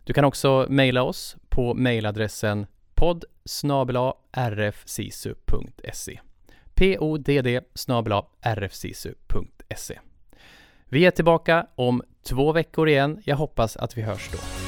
Du 0.05 0.12
kan 0.12 0.25
också 0.25 0.67
mejla 0.69 1.03
oss 1.03 1.37
på 1.49 1.75
mejladressen 1.75 2.67
podd 2.95 3.25
rfsisu.se 4.37 6.21
podd 6.75 7.29
rfsisu.se 8.45 9.99
vi 10.88 11.07
är 11.07 11.11
tillbaka 11.11 11.66
om 11.74 12.03
två 12.29 12.53
veckor 12.53 12.88
igen. 12.88 13.22
Jag 13.24 13.37
hoppas 13.37 13.77
att 13.77 13.98
vi 13.98 14.03
hörs 14.03 14.31
då. 14.33 14.68